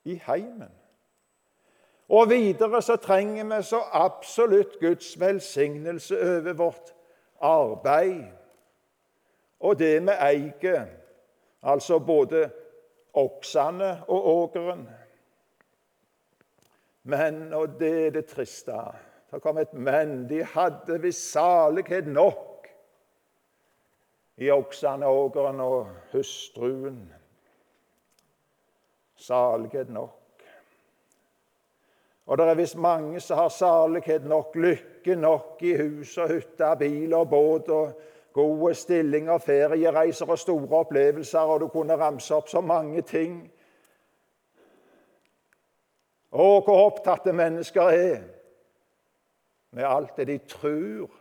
i 0.06 0.22
heimen? 0.28 0.72
Og 2.12 2.30
videre 2.30 2.82
så 2.84 2.98
trenger 3.00 3.48
vi 3.48 3.64
så 3.64 3.80
absolutt 3.96 4.80
Guds 4.80 5.14
velsignelse 5.20 6.18
over 6.20 6.54
vårt 6.54 6.94
arbeid 7.40 8.42
og 9.62 9.78
det 9.80 10.02
vi 10.02 10.14
eier, 10.26 10.88
altså 11.62 12.00
både 12.00 12.48
oksene 13.14 13.92
og 14.08 14.28
ågeren. 14.28 14.88
Men, 17.04 17.54
og 17.54 17.80
det 17.80 17.92
er 18.06 18.12
det 18.18 18.26
triste 18.30 18.78
det 19.32 19.40
kom 19.40 19.58
et 19.62 19.74
men. 19.74 20.26
De 20.28 20.42
hadde 20.44 20.98
visst 21.02 21.32
salighet 21.32 22.08
nok 22.08 22.68
i 24.44 24.50
oksene, 24.52 25.08
ågeren 25.08 25.60
og 25.64 25.88
hustruen. 26.12 27.06
Salighet 29.16 29.90
nok. 29.90 30.21
Og 32.32 32.38
det 32.38 32.46
er 32.48 32.56
visst 32.56 32.78
mange 32.80 33.20
som 33.20 33.42
har 33.42 33.50
salighet 33.52 34.24
nok, 34.24 34.54
lykke 34.56 35.16
nok 35.20 35.60
i 35.68 35.74
hus 35.76 36.14
og 36.18 36.30
hytte, 36.32 36.70
bil 36.80 37.12
og 37.18 37.26
båt 37.30 37.68
og 37.76 37.98
gode 38.32 38.72
stillinger, 38.80 39.42
feriereiser 39.44 40.32
og 40.32 40.40
store 40.40 40.80
opplevelser, 40.86 41.52
og 41.52 41.60
du 41.60 41.68
kunne 41.68 41.98
ramse 42.00 42.32
opp 42.32 42.48
så 42.48 42.62
mange 42.64 43.04
ting. 43.04 43.36
Å, 46.32 46.48
hvor 46.64 46.86
opptatte 46.86 47.36
mennesker 47.36 47.92
er 47.92 48.24
med 49.76 49.84
alt 49.88 50.16
det 50.16 50.30
de 50.32 50.40
tror 50.48 51.12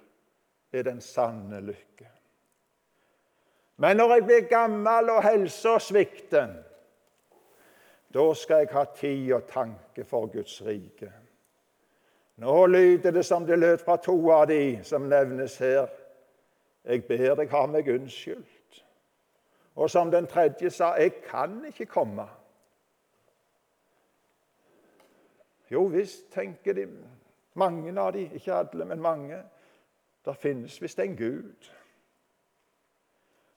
er 0.71 0.87
den 0.87 1.03
sanne 1.03 1.59
lykke. 1.73 2.07
Men 3.83 3.99
når 3.99 4.15
jeg 4.15 4.29
blir 4.29 4.51
gammel 4.51 5.11
og 5.11 5.25
helsa 5.27 5.81
svikter, 5.83 6.55
da 8.15 8.35
skal 8.35 8.65
jeg 8.65 8.73
ha 8.73 8.85
tid 8.97 9.33
og 9.33 9.47
tanke 9.47 10.05
for 10.05 10.27
Guds 10.27 10.63
rike. 10.67 11.13
Nå 12.41 12.67
lyder 12.67 13.11
det 13.11 13.25
som 13.27 13.47
det 13.47 13.59
lød 13.59 13.79
fra 13.79 13.97
to 13.97 14.31
av 14.31 14.47
de 14.49 14.81
som 14.85 15.03
nevnes 15.03 15.59
her. 15.59 15.89
Jeg 16.85 17.05
ber 17.05 17.35
deg 17.37 17.51
ha 17.53 17.67
meg 17.69 17.89
unnskyldt. 17.93 18.85
Og 19.77 19.91
som 19.91 20.11
den 20.11 20.27
tredje 20.27 20.71
sa, 20.71 20.95
jeg 20.97 21.21
kan 21.23 21.61
ikke 21.69 21.87
komme. 21.87 22.27
Jo 25.71 25.85
visst, 25.93 26.33
tenker 26.33 26.75
de, 26.75 26.87
mange 27.55 28.01
av 28.01 28.13
de, 28.13 28.27
ikke 28.35 28.55
alle, 28.55 28.85
men 28.85 29.01
mange. 29.01 29.43
Det 30.25 30.37
finnes 30.37 30.83
visst 30.83 30.99
en 30.99 31.17
Gud. 31.17 31.71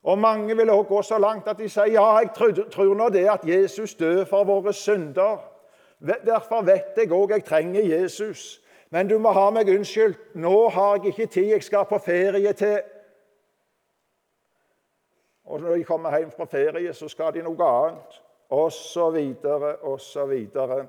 Og 0.04 0.18
Mange 0.20 0.58
vil 0.58 0.70
også 0.70 0.90
gå 0.90 1.02
så 1.02 1.18
langt 1.18 1.48
at 1.48 1.58
de 1.58 1.70
sier 1.70 1.94
ja, 1.96 2.06
jeg 2.20 2.30
tror, 2.36 2.94
nå 2.96 3.10
det 3.10 3.28
at 3.30 3.46
Jesus 3.48 3.96
døde 3.96 4.26
for 4.26 4.44
våre 4.44 4.74
synder. 4.74 5.38
Derfor 6.26 6.62
vet 6.68 6.98
jeg 6.98 7.12
òg 7.12 7.32
jeg 7.32 7.46
trenger 7.46 7.82
Jesus. 7.82 8.60
Men 8.90 9.08
du 9.08 9.18
må 9.18 9.32
ha 9.32 9.48
meg 9.50 9.70
unnskyldt. 9.72 10.36
Nå 10.36 10.70
har 10.70 10.98
jeg 10.98 11.14
ikke 11.14 11.26
tid. 11.26 11.48
Jeg 11.56 11.64
skal 11.64 11.86
på 11.90 11.98
ferie 11.98 12.54
til 12.54 12.82
Og 15.44 15.60
når 15.62 15.76
de 15.76 15.84
kommer 15.84 16.18
hjem 16.18 16.32
fra 16.32 16.46
ferie, 16.46 16.94
så 16.94 17.08
skal 17.08 17.34
de 17.34 17.42
noe 17.44 17.66
annet. 17.68 18.22
Og 18.50 18.72
så 18.72 19.10
videre, 19.12 19.76
og 19.76 20.00
så 20.02 20.26
videre. 20.26 20.86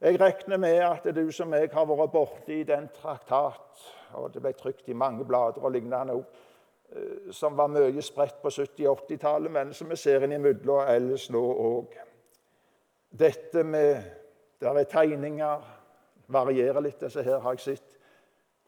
Jeg 0.00 0.20
regner 0.20 0.56
med 0.56 0.78
at 0.78 1.06
du 1.16 1.30
som 1.32 1.54
jeg 1.54 1.70
har 1.72 1.86
vært 1.86 2.12
borti 2.12 2.62
den 2.68 2.88
traktat, 2.92 3.84
og 4.12 4.34
det 4.34 4.42
ble 4.42 4.52
trykt 4.52 4.88
i 4.88 4.96
mange 4.96 5.24
blader 5.24 5.64
og 5.64 5.72
lignende 5.72 6.18
eh, 6.18 6.42
som 7.30 7.56
var 7.56 7.68
mye 7.68 8.02
spredt 8.02 8.38
på 8.42 8.48
70- 8.48 8.88
og 8.88 9.00
80-tallet, 9.10 9.52
men 9.52 9.72
som 9.74 9.90
vi 9.90 9.96
ser 9.96 10.24
innimellom 10.24 10.88
ellers 10.88 11.28
nå 11.30 11.42
òg. 11.42 11.96
Dette 13.10 13.64
med 13.64 14.02
Der 14.60 14.72
er 14.72 14.84
tegninger, 14.84 15.60
varierer 16.32 16.80
litt. 16.80 17.00
Disse 17.00 17.22
her 17.22 17.38
har 17.38 17.52
jeg 17.52 17.60
sett. 17.60 17.98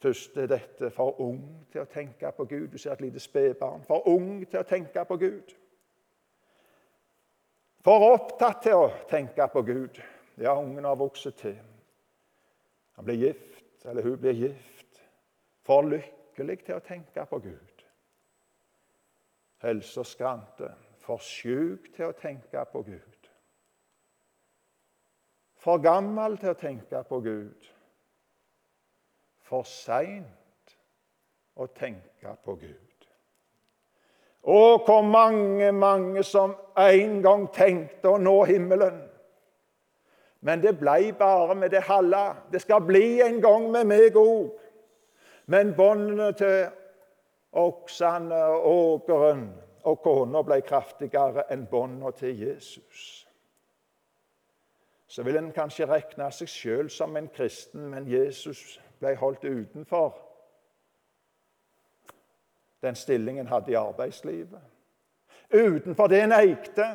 Først 0.02 0.37
er 0.37 0.46
dette 0.46 0.90
for 0.90 1.20
ung 1.20 1.40
til 1.72 1.81
å 1.81 1.88
tenke 1.88 2.28
på 2.37 2.44
Gud. 2.44 2.66
Du 2.68 2.78
ser 2.78 2.92
et 2.92 3.00
lite 3.00 3.20
spedbarn. 3.20 3.83
For 3.88 4.04
ung 4.09 4.44
til 4.44 4.61
å 4.61 4.66
tenke 4.68 5.04
på 5.09 5.16
Gud. 5.16 5.54
For 7.85 8.04
opptatt 8.12 8.62
til 8.62 8.76
å 8.78 8.90
tenke 9.11 9.48
på 9.48 9.62
Gud. 9.66 9.98
Ja, 10.38 10.54
ungen 10.61 10.85
har 10.85 11.00
vokst 11.00 11.33
til. 11.40 11.57
Han 12.94 13.04
blir 13.04 13.18
gift, 13.26 13.64
eller 13.85 14.02
hun 14.02 14.20
blir 14.20 14.33
gift. 14.33 15.02
For 15.66 15.83
lykkelig 15.83 16.61
til 16.66 16.78
å 16.78 16.85
tenke 16.85 17.24
på 17.31 17.40
Gud. 17.42 17.67
Helse 19.62 20.01
og 20.01 20.07
skrante. 20.07 20.73
For 21.03 21.23
sjuk 21.25 21.88
til 21.97 22.11
å 22.11 22.16
tenke 22.16 22.62
på 22.73 22.83
Gud. 22.87 23.31
For 25.59 25.81
gammel 25.83 26.37
til 26.38 26.53
å 26.53 26.59
tenke 26.59 27.03
på 27.09 27.21
Gud. 27.25 27.71
For 29.49 29.66
seint 29.66 30.77
å 31.57 31.66
tenke 31.75 32.35
på 32.44 32.55
Gud. 32.61 33.07
Å, 34.49 34.61
hvor 34.87 35.03
mange, 35.03 35.73
mange 35.73 36.23
som 36.25 36.55
en 36.79 37.18
gang 37.25 37.49
tenkte 37.53 38.14
å 38.14 38.21
nå 38.23 38.37
himmelen. 38.49 39.01
Men 40.40 40.62
det 40.62 40.77
blei 40.79 41.11
bare 41.12 41.57
med 41.59 41.75
det 41.75 41.83
halve. 41.88 42.23
Det 42.53 42.62
skal 42.62 42.85
bli 42.87 43.18
en 43.25 43.40
gang 43.42 43.66
med 43.75 43.88
meg 43.90 44.16
òg. 44.16 44.53
Men 45.51 45.75
båndene 45.77 46.31
til 46.38 46.68
oksene, 47.53 48.45
og 48.45 48.67
åkeren 48.69 49.49
og 49.89 50.03
kona 50.03 50.43
ble 50.45 50.61
kraftigere 50.67 51.47
enn 51.53 51.67
båndene 51.71 52.13
til 52.19 52.37
Jesus. 52.41 53.05
Så 55.09 55.23
vil 55.25 55.39
en 55.41 55.53
kanskje 55.57 55.87
regne 55.89 56.29
seg 56.33 56.51
sjøl 56.53 56.91
som 56.93 57.17
en 57.17 57.31
kristen, 57.33 57.89
men 57.91 58.09
Jesus 58.11 58.81
ble 59.01 59.15
holdt 59.17 59.45
utenfor 59.49 60.17
den 62.83 62.95
stillingen 62.95 63.47
hadde 63.47 63.71
i 63.71 63.75
arbeidslivet. 63.75 64.61
Utenfor 65.55 66.07
det 66.07 66.23
en 66.23 66.33
eikte. 66.33 66.87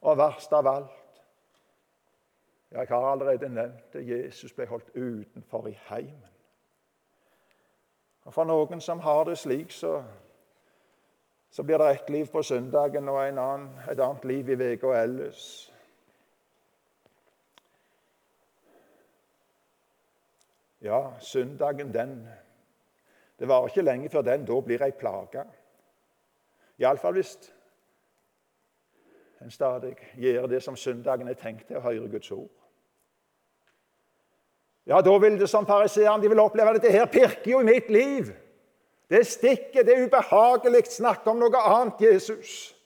Og 0.00 0.18
verst 0.18 0.52
av 0.52 0.66
alt 0.66 0.92
Jeg 2.70 2.86
har 2.88 3.04
allerede 3.10 3.48
nevnt 3.48 3.92
det. 3.92 4.02
Jesus 4.08 4.52
ble 4.52 4.66
holdt 4.66 4.90
utenfor 4.94 5.68
i 5.68 5.78
heimen. 5.88 6.35
Og 8.26 8.34
For 8.34 8.44
noen 8.44 8.80
som 8.82 8.98
har 9.00 9.24
det 9.24 9.38
slik, 9.38 9.70
så, 9.70 10.00
så 11.50 11.62
blir 11.62 11.78
det 11.78 11.90
ett 11.90 12.10
liv 12.10 12.26
på 12.26 12.42
søndagen 12.42 13.08
og 13.08 13.20
annen, 13.22 13.68
et 13.90 14.00
annet 14.00 14.24
liv 14.24 14.50
i 14.50 14.72
uka 14.74 14.96
ellers. 14.98 15.44
Ja, 20.82 21.12
søndagen, 21.20 21.94
den 21.94 22.18
det 23.38 23.48
varer 23.48 23.68
ikke 23.68 23.82
lenge 23.82 24.08
før 24.08 24.22
den 24.22 24.46
da 24.48 24.60
blir 24.60 24.82
ei 24.82 24.92
plage. 24.96 25.44
Iallfall 26.80 27.18
hvis 27.18 27.36
en 29.44 29.50
stadig 29.50 29.96
gjør 30.16 30.46
det 30.46 30.62
som 30.62 30.76
søndagen 30.76 31.28
er 31.28 31.36
tenkt 31.36 31.66
til, 31.68 31.76
å 31.76 31.84
høre 31.84 32.08
Guds 32.08 32.30
ord. 32.32 32.65
Ja, 34.86 35.00
da 35.02 35.18
vil 35.18 35.38
det 35.40 35.48
som 35.50 35.66
fariseeren 35.66 36.22
de 36.22 36.30
vil 36.30 36.40
oppleve 36.40 36.76
dette 36.76 36.92
her 36.94 37.08
pirker 37.10 37.50
jo 37.50 37.60
i 37.60 37.66
mitt 37.66 37.90
liv. 37.90 38.30
Det 39.10 39.26
stikker, 39.26 39.82
det 39.82 39.94
er 39.94 40.06
ubehagelig. 40.06 40.86
Snakk 40.94 41.26
om 41.30 41.40
noe 41.42 41.62
annet, 41.62 42.02
Jesus. 42.06 42.76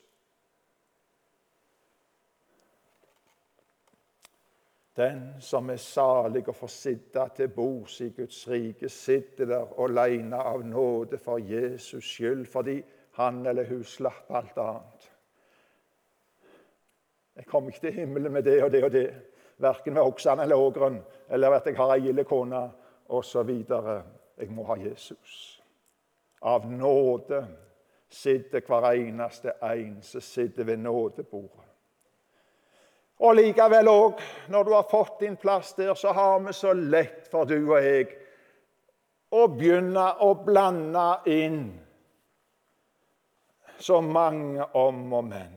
Den 4.96 5.20
som 5.40 5.70
er 5.70 5.78
salig 5.80 6.42
og 6.48 6.56
får 6.56 6.72
sitte 6.72 7.24
til 7.36 7.52
bords 7.54 8.00
i 8.04 8.10
Guds 8.16 8.40
rike, 8.50 8.88
sitter 8.88 9.48
der 9.48 9.70
alene 9.80 10.36
av 10.36 10.64
nåde 10.66 11.18
for 11.18 11.38
Jesus 11.38 12.04
skyld, 12.04 12.46
fordi 12.52 12.80
han 13.16 13.46
eller 13.46 13.68
hun 13.68 13.84
slapp 13.84 14.28
alt 14.34 14.58
annet. 14.60 15.06
Jeg 17.36 17.46
kommer 17.46 17.70
ikke 17.70 17.86
til 17.86 17.96
himmelen 18.02 18.32
med 18.32 18.42
det 18.44 18.58
og 18.64 18.72
det 18.72 18.84
og 18.84 18.92
det, 18.92 19.06
verken 19.60 19.94
ved 19.94 20.02
oksene 20.02 20.42
eller 20.42 20.58
ågeren, 20.58 21.00
eller 21.28 21.56
at 21.56 21.66
jeg 21.66 21.76
har 21.76 21.94
ei 21.94 22.04
gild 22.06 22.24
kone 22.28 22.62
osv. 23.08 23.50
Jeg 24.40 24.50
må 24.50 24.64
ha 24.68 24.76
Jesus. 24.80 25.60
Av 26.40 26.64
nåde 26.72 27.44
sitter 28.08 28.64
hver 28.66 28.92
eneste 28.92 29.54
en 29.62 30.00
som 30.02 30.24
sitter 30.24 30.64
ved 30.64 30.80
nådebordet. 30.80 31.66
Og 33.20 33.36
likevel 33.36 33.88
òg, 33.92 34.22
når 34.48 34.64
du 34.64 34.72
har 34.72 34.86
fått 34.88 35.20
din 35.20 35.36
plass 35.36 35.74
der, 35.76 35.92
så 35.94 36.12
har 36.16 36.40
vi 36.40 36.54
så 36.56 36.72
lett 36.72 37.28
for 37.28 37.44
du 37.44 37.58
og 37.58 37.76
jeg 37.84 38.08
å 39.30 39.46
begynne 39.52 40.06
å 40.24 40.32
blande 40.40 41.06
inn 41.30 41.60
så 43.80 44.00
mange 44.00 44.64
om 44.76 45.04
og 45.12 45.24
men. 45.28 45.52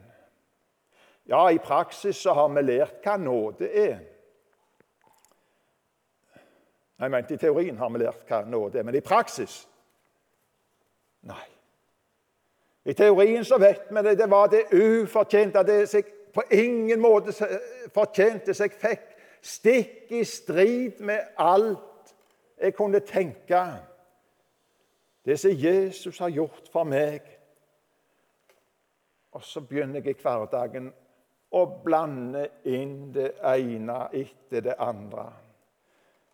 Ja, 1.23 1.51
i 1.51 1.57
praksis 1.57 2.15
så 2.15 2.33
har 2.33 2.49
vi 2.49 2.61
lært 2.61 3.03
hva 3.03 3.15
nåde 3.17 3.69
er. 3.69 3.99
Jeg 6.99 7.11
mente 7.11 7.33
I 7.33 7.37
teorien 7.37 7.77
har 7.77 7.91
vi 7.91 8.03
lært 8.03 8.27
hva 8.27 8.43
nåde 8.47 8.79
er, 8.79 8.83
men 8.87 8.95
i 8.95 9.03
praksis 9.03 9.63
Nei. 11.23 11.45
I 12.83 12.93
teorien 12.93 13.45
så 13.47 13.55
vet 13.57 13.85
vi 13.89 14.01
det. 14.03 14.17
Det 14.19 14.25
var 14.27 14.49
det 14.51 14.65
ufortjente. 14.75 15.61
Det 15.63 15.85
seg 15.87 16.09
på 16.33 16.43
ingen 16.51 16.99
måte 16.99 17.31
fortjente 17.93 18.51
seg 18.57 18.73
fikk, 18.75 19.05
stikk 19.39 20.11
i 20.11 20.23
strid 20.27 20.99
med 20.99 21.37
alt 21.39 22.11
jeg 22.59 22.75
kunne 22.75 22.99
tenke. 23.07 23.61
Det 25.23 25.37
som 25.39 25.55
Jesus 25.55 26.19
har 26.19 26.33
gjort 26.35 26.67
for 26.73 26.83
meg. 26.83 27.23
Og 29.31 29.43
så 29.47 29.63
begynner 29.63 30.01
jeg 30.01 30.17
i 30.17 30.21
hverdagen 30.21 30.91
å 31.53 31.63
blande 31.85 32.47
inn 32.65 33.11
det 33.13 33.35
ene 33.45 34.07
etter 34.11 34.63
det 34.65 34.75
andre. 34.81 35.27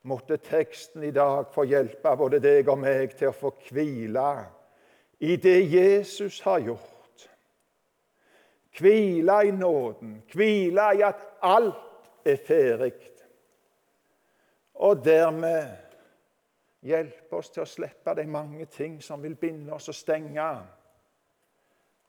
Måtte 0.08 0.38
teksten 0.40 1.04
i 1.04 1.12
dag 1.12 1.50
få 1.54 1.66
hjelpe 1.68 2.16
både 2.18 2.40
deg 2.40 2.70
og 2.72 2.80
meg 2.80 3.18
til 3.20 3.34
å 3.34 3.36
få 3.36 3.52
hvile 3.68 4.30
i 5.20 5.36
det 5.36 5.60
Jesus 5.68 6.40
har 6.46 6.64
gjort. 6.64 7.26
Hvile 8.80 9.42
i 9.44 9.52
nåden, 9.52 10.22
hvile 10.32 10.88
i 10.96 11.04
at 11.04 11.26
alt 11.44 12.08
er 12.24 12.40
ferdig. 12.48 12.94
Og 14.80 15.04
dermed 15.04 15.68
hjelpe 16.88 17.36
oss 17.36 17.52
til 17.52 17.66
å 17.66 17.68
slippe 17.68 18.14
de 18.16 18.24
mange 18.32 18.70
ting 18.72 19.02
som 19.04 19.20
vil 19.20 19.36
binde 19.36 19.74
oss 19.76 19.92
og 19.92 19.98
stenge. 19.98 20.48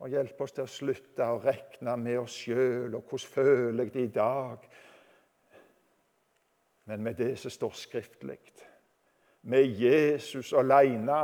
Og 0.01 0.09
hjelpe 0.09 0.47
oss 0.47 0.55
til 0.57 0.65
å 0.65 0.71
slutte 0.71 1.27
å 1.29 1.41
regne 1.43 1.97
med 2.01 2.23
oss 2.23 2.39
sjøl 2.47 2.95
og 2.97 3.05
hvordan 3.05 3.33
føler 3.35 3.85
jeg 3.85 3.95
det 3.95 4.05
i 4.07 4.13
dag. 4.15 4.65
Men 6.89 7.05
med 7.05 7.21
det 7.21 7.35
som 7.39 7.53
står 7.53 7.77
skriftlig, 7.77 8.41
med 9.43 9.65
Jesus 9.81 10.53
aleine 10.53 11.23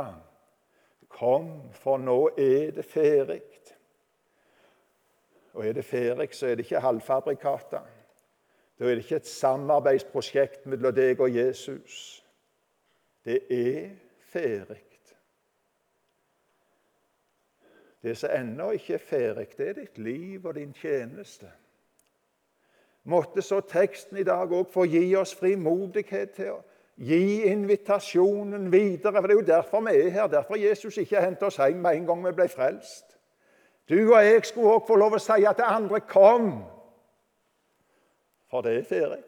Kom, 1.07 1.71
for 1.71 1.97
nå 1.97 2.17
er 2.37 2.73
det 2.75 2.83
ferdig. 2.85 3.41
Og 5.55 5.65
er 5.65 5.73
det 5.73 5.85
ferdig, 5.85 6.27
så 6.35 6.49
er 6.49 6.57
det 6.57 6.65
ikke 6.67 6.81
halvfabrikata. 6.83 7.79
Da 8.77 8.85
er 8.85 8.95
det 8.99 9.05
ikke 9.05 9.21
et 9.21 9.29
samarbeidsprosjekt 9.31 10.67
mellom 10.69 10.93
deg 10.93 11.21
og 11.23 11.33
Jesus. 11.33 12.19
Det 13.25 13.39
er 13.49 13.95
ferdig. 14.29 14.86
Det 18.03 18.17
som 18.17 18.29
ennå 18.33 18.71
ikke 18.77 18.93
er 18.93 19.03
ferdig, 19.03 19.47
det 19.57 19.69
er 19.69 19.73
ditt 19.73 19.97
liv 19.97 20.45
og 20.45 20.55
din 20.55 20.73
tjeneste. 20.73 21.49
Måtte 23.03 23.41
så 23.41 23.59
teksten 23.63 24.17
i 24.17 24.25
dag 24.27 24.51
òg 24.51 24.67
få 24.71 24.85
gi 24.85 25.15
oss 25.15 25.33
frimodighet 25.35 26.33
til 26.35 26.51
å 26.57 26.61
gi 26.97 27.43
invitasjonen 27.47 28.71
videre. 28.71 29.21
For 29.21 29.27
Det 29.27 29.35
er 29.35 29.39
jo 29.39 29.47
derfor 29.47 29.81
vi 29.87 29.95
er 29.95 30.09
her. 30.09 30.27
Derfor 30.27 30.59
Jesus 30.59 30.97
ikke 30.97 31.21
hentet 31.21 31.47
oss 31.47 31.57
hjem 31.57 31.79
med 31.81 31.95
en 31.95 32.05
gang 32.05 32.25
vi 32.25 32.33
ble 32.35 32.47
frelst. 32.51 33.17
Du 33.89 34.13
og 34.13 34.23
jeg 34.23 34.45
skulle 34.45 34.75
òg 34.75 34.87
få 34.87 34.95
lov 34.99 35.15
å 35.15 35.23
si 35.23 35.45
at 35.45 35.57
det 35.57 35.65
andre 35.65 35.99
'kom', 35.99 36.65
for 38.49 38.61
det 38.61 38.77
er 38.77 38.83
ferdig. 38.83 39.23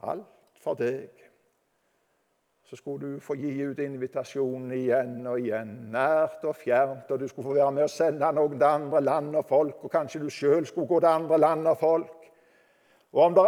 Alt 0.00 0.26
for 0.62 0.74
deg. 0.74 1.10
Så 2.68 2.76
skulle 2.76 3.14
du 3.14 3.20
få 3.20 3.34
gi 3.40 3.48
ut 3.64 3.78
invitasjonen 3.80 4.72
igjen 4.76 5.22
og 5.26 5.40
igjen, 5.40 5.70
nært 5.88 6.42
og 6.44 6.52
fjernt, 6.56 7.08
og 7.08 7.22
du 7.22 7.24
skulle 7.30 7.48
få 7.48 7.54
være 7.56 7.72
med 7.78 7.86
å 7.86 7.92
sende 7.92 8.28
noen 8.36 8.58
til 8.58 8.66
andre 8.68 9.00
land 9.00 9.38
og 9.40 9.46
folk, 9.48 9.86
og 9.86 9.92
kanskje 9.94 10.20
du 10.20 10.28
sjøl 10.28 10.66
skulle 10.68 10.90
gå 10.90 10.98
til 11.00 11.08
andre 11.08 11.38
land 11.40 11.70
og 11.70 11.78
folk. 11.80 12.26
Og 13.16 13.22
om 13.24 13.38
det 13.38 13.46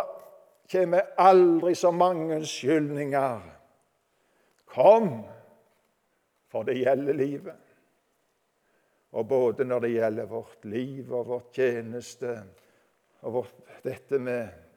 kommer 0.72 1.10
aldri 1.20 1.74
så 1.76 1.90
mange 1.92 2.38
unnskyldninger. 2.38 3.42
Kom, 4.72 5.10
for 6.48 6.64
det 6.64 6.78
gjelder 6.80 7.20
livet. 7.20 7.76
Og 9.20 9.28
både 9.28 9.66
når 9.68 9.84
det 9.84 9.92
gjelder 9.98 10.32
vårt 10.32 10.64
liv 10.70 11.12
og 11.12 11.28
vår 11.28 11.46
tjeneste 11.52 12.34
og 13.26 13.32
vårt, 13.36 13.56
dette 13.84 14.18
med 14.22 14.69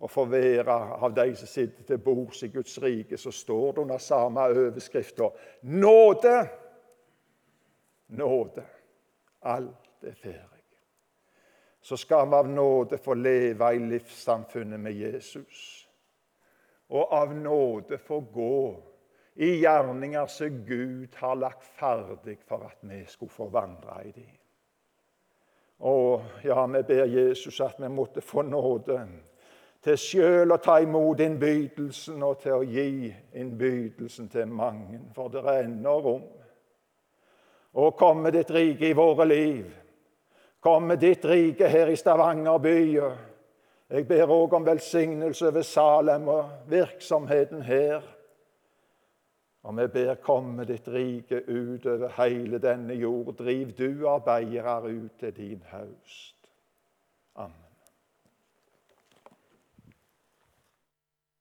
å 0.00 0.08
få 0.08 0.24
være 0.32 0.74
av 0.96 1.12
de 1.14 1.34
som 1.36 1.48
sitter 1.48 1.84
til 1.84 2.00
bords 2.00 2.42
i 2.46 2.48
Guds 2.48 2.78
rike, 2.80 3.18
så 3.20 3.32
står 3.32 3.72
det 3.72 3.82
under 3.82 4.00
samme 4.00 4.46
overskrifta 4.48 5.28
nåde. 5.62 6.36
Nåde. 8.16 8.64
Alt 9.40 10.04
er 10.04 10.16
ferdig. 10.16 10.46
Så 11.80 11.96
skal 11.96 12.28
vi 12.28 12.36
av 12.36 12.48
nåde 12.48 12.98
få 12.98 13.14
leve 13.14 13.74
i 13.74 13.78
livssamfunnet 13.78 14.80
med 14.80 14.96
Jesus. 14.96 15.88
Og 16.88 17.12
av 17.12 17.36
nåde 17.36 17.98
få 17.98 18.20
gå 18.20 18.56
i 19.34 19.54
gjerninger 19.62 20.26
som 20.26 20.64
Gud 20.66 21.14
har 21.16 21.36
lagt 21.36 21.64
ferdig 21.64 22.38
for 22.48 22.64
at 22.66 22.80
vi 22.80 23.04
skulle 23.08 23.32
få 23.32 23.48
vandre 23.52 24.00
i 24.04 24.12
dem. 24.12 24.36
Og 25.80 26.24
ja, 26.44 26.66
vi 26.66 26.82
ber 26.88 27.06
Jesus 27.08 27.60
at 27.64 27.78
vi 27.80 27.88
måtte 27.88 28.20
få 28.20 28.42
nåde 28.42 28.98
til 29.84 29.96
sjøl 29.96 30.52
å 30.52 30.58
ta 30.60 30.76
imot 30.82 31.22
innbydelsen 31.24 32.22
og 32.22 32.42
til 32.42 32.58
å 32.58 32.66
gi 32.68 33.08
innbydelsen 33.40 34.28
til 34.28 34.52
mange, 34.52 35.00
for 35.16 35.32
det 35.32 35.44
er 35.44 35.64
ennå 35.64 35.96
rom. 36.04 36.26
Og 37.80 37.96
komme 37.96 38.32
ditt 38.34 38.50
rike 38.50 38.90
i 38.90 38.96
våre 38.98 39.24
liv. 39.28 39.66
Komme 40.60 40.98
ditt 41.00 41.24
rike 41.24 41.68
her 41.70 41.88
i 41.88 41.96
Stavanger 41.96 42.58
by. 42.60 42.80
Jeg 43.90 44.06
ber 44.06 44.32
òg 44.34 44.56
om 44.58 44.66
velsignelse 44.66 45.48
over 45.48 45.64
Salem 45.64 46.28
og 46.28 46.50
virksomheten 46.68 47.62
her. 47.62 48.04
Og 49.62 49.76
vi 49.76 49.86
ber 49.92 50.20
komme 50.24 50.64
ditt 50.68 50.88
rike 50.88 51.42
ut 51.48 51.86
over 51.86 52.12
hele 52.18 52.60
denne 52.60 52.96
jord. 53.00 53.32
Driv 53.38 53.72
du 53.78 54.06
arbeidere 54.08 54.92
ut 54.92 55.18
til 55.20 55.36
din 55.36 55.64
høst. 55.72 56.36
Amen. 57.36 57.69